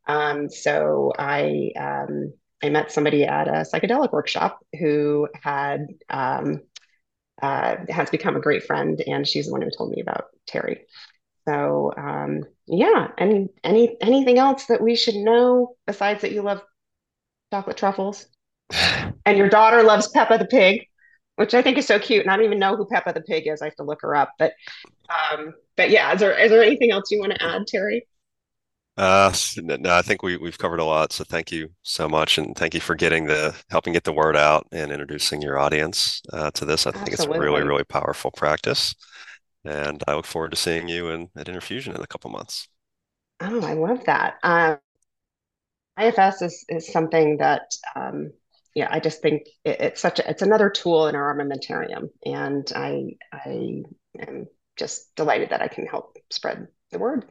Um, 0.07 0.49
so 0.49 1.11
I 1.17 1.71
um, 1.75 2.33
I 2.63 2.69
met 2.69 2.91
somebody 2.91 3.23
at 3.23 3.47
a 3.47 3.65
psychedelic 3.71 4.11
workshop 4.11 4.59
who 4.79 5.27
had 5.41 5.87
um, 6.09 6.61
uh, 7.41 7.77
has 7.89 8.09
become 8.09 8.35
a 8.35 8.41
great 8.41 8.63
friend, 8.63 9.01
and 9.05 9.27
she's 9.27 9.47
the 9.47 9.51
one 9.51 9.61
who 9.61 9.69
told 9.69 9.91
me 9.91 10.01
about 10.01 10.25
Terry. 10.47 10.85
So 11.47 11.93
um, 11.95 12.43
yeah, 12.67 13.09
any 13.17 13.49
any 13.63 13.95
anything 14.01 14.37
else 14.37 14.65
that 14.65 14.81
we 14.81 14.95
should 14.95 15.15
know 15.15 15.75
besides 15.85 16.21
that 16.21 16.31
you 16.31 16.41
love 16.41 16.61
chocolate 17.53 17.77
truffles, 17.77 18.25
and 19.25 19.37
your 19.37 19.49
daughter 19.49 19.83
loves 19.83 20.09
Peppa 20.09 20.37
the 20.37 20.45
pig, 20.45 20.87
which 21.35 21.53
I 21.53 21.61
think 21.61 21.77
is 21.77 21.87
so 21.87 21.99
cute. 21.99 22.23
And 22.23 22.31
I 22.31 22.35
don't 22.35 22.45
even 22.45 22.59
know 22.59 22.75
who 22.75 22.85
Peppa 22.85 23.13
the 23.13 23.21
pig 23.21 23.47
is. 23.47 23.61
I 23.61 23.65
have 23.65 23.75
to 23.75 23.83
look 23.83 24.01
her 24.01 24.15
up. 24.15 24.33
But 24.37 24.53
um, 25.09 25.53
but 25.77 25.89
yeah, 25.89 26.13
is 26.13 26.19
there 26.19 26.37
is 26.37 26.51
there 26.51 26.63
anything 26.63 26.91
else 26.91 27.11
you 27.11 27.19
want 27.19 27.33
to 27.33 27.43
add, 27.43 27.65
Terry? 27.67 28.05
Uh, 28.97 29.31
no, 29.57 29.93
I 29.93 30.01
think 30.01 30.23
we 30.23 30.37
we've 30.37 30.57
covered 30.57 30.79
a 30.79 30.83
lot. 30.83 31.13
So 31.13 31.23
thank 31.23 31.51
you 31.51 31.69
so 31.83 32.09
much, 32.09 32.39
and 32.39 32.55
thank 32.55 32.73
you 32.73 32.79
for 32.81 32.95
getting 32.95 33.25
the 33.25 33.55
helping 33.69 33.93
get 33.93 34.03
the 34.03 34.13
word 34.13 34.35
out 34.35 34.67
and 34.71 34.91
introducing 34.91 35.41
your 35.41 35.59
audience 35.59 36.21
uh, 36.33 36.49
to 36.51 36.65
this. 36.65 36.87
I 36.87 36.91
think 36.91 37.09
Absolutely. 37.09 37.37
it's 37.37 37.37
a 37.37 37.39
really 37.39 37.67
really 37.67 37.83
powerful 37.83 38.31
practice, 38.31 38.95
and 39.63 40.03
I 40.07 40.15
look 40.15 40.25
forward 40.25 40.49
to 40.51 40.57
seeing 40.57 40.87
you 40.87 41.09
in 41.09 41.29
at 41.35 41.45
Interfusion 41.45 41.95
in 41.95 42.01
a 42.01 42.07
couple 42.07 42.31
months. 42.31 42.69
Oh, 43.39 43.61
I 43.61 43.73
love 43.73 44.03
that. 44.05 44.39
Um, 44.41 44.79
IFS 45.99 46.41
is 46.41 46.65
is 46.67 46.91
something 46.91 47.37
that 47.37 47.71
um, 47.95 48.31
yeah, 48.73 48.87
I 48.89 48.99
just 48.99 49.21
think 49.21 49.43
it, 49.63 49.79
it's 49.79 50.01
such 50.01 50.19
a 50.19 50.27
it's 50.27 50.41
another 50.41 50.71
tool 50.71 51.07
in 51.07 51.15
our 51.15 51.35
armamentarium, 51.35 52.09
and 52.25 52.71
I 52.75 53.15
I 53.31 53.83
am 54.19 54.47
just 54.75 55.15
delighted 55.15 55.51
that 55.51 55.61
I 55.61 55.67
can 55.67 55.85
help 55.85 56.17
spread 56.31 56.67
the 56.91 56.97
word. 56.97 57.25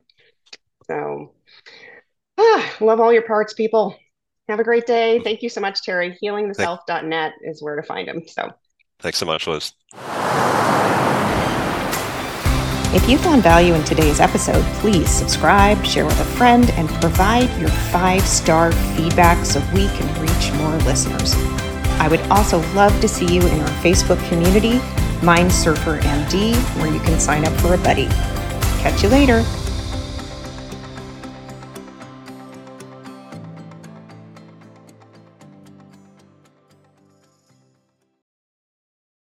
So, 0.88 1.32
ah, 2.38 2.76
love 2.80 3.00
all 3.00 3.12
your 3.12 3.22
parts, 3.22 3.54
people. 3.54 3.96
Have 4.48 4.60
a 4.60 4.64
great 4.64 4.86
day. 4.86 5.20
Thank 5.24 5.42
you 5.42 5.48
so 5.48 5.60
much, 5.60 5.82
Terry. 5.82 6.16
Healingtheself.net 6.22 7.32
is 7.42 7.62
where 7.62 7.76
to 7.76 7.82
find 7.82 8.08
him. 8.08 8.22
So, 8.28 8.52
thanks 9.00 9.18
so 9.18 9.26
much, 9.26 9.46
Liz. 9.46 9.72
If 12.94 13.08
you 13.10 13.18
found 13.18 13.42
value 13.42 13.74
in 13.74 13.84
today's 13.84 14.20
episode, 14.20 14.64
please 14.76 15.10
subscribe, 15.10 15.84
share 15.84 16.06
with 16.06 16.18
a 16.20 16.24
friend, 16.24 16.70
and 16.70 16.88
provide 16.88 17.50
your 17.60 17.68
five 17.68 18.22
star 18.22 18.72
feedback 18.72 19.44
so 19.44 19.60
we 19.74 19.88
can 19.88 20.22
reach 20.22 20.52
more 20.54 20.74
listeners. 20.88 21.34
I 21.98 22.08
would 22.08 22.20
also 22.30 22.60
love 22.72 22.98
to 23.00 23.08
see 23.08 23.26
you 23.26 23.40
in 23.40 23.60
our 23.60 23.68
Facebook 23.82 24.26
community, 24.28 24.80
Mind 25.22 25.52
Surfer 25.52 25.98
MD, 25.98 26.54
where 26.78 26.90
you 26.90 27.00
can 27.00 27.18
sign 27.18 27.44
up 27.44 27.52
for 27.60 27.74
a 27.74 27.78
buddy. 27.78 28.06
Catch 28.80 29.02
you 29.02 29.08
later. 29.08 29.44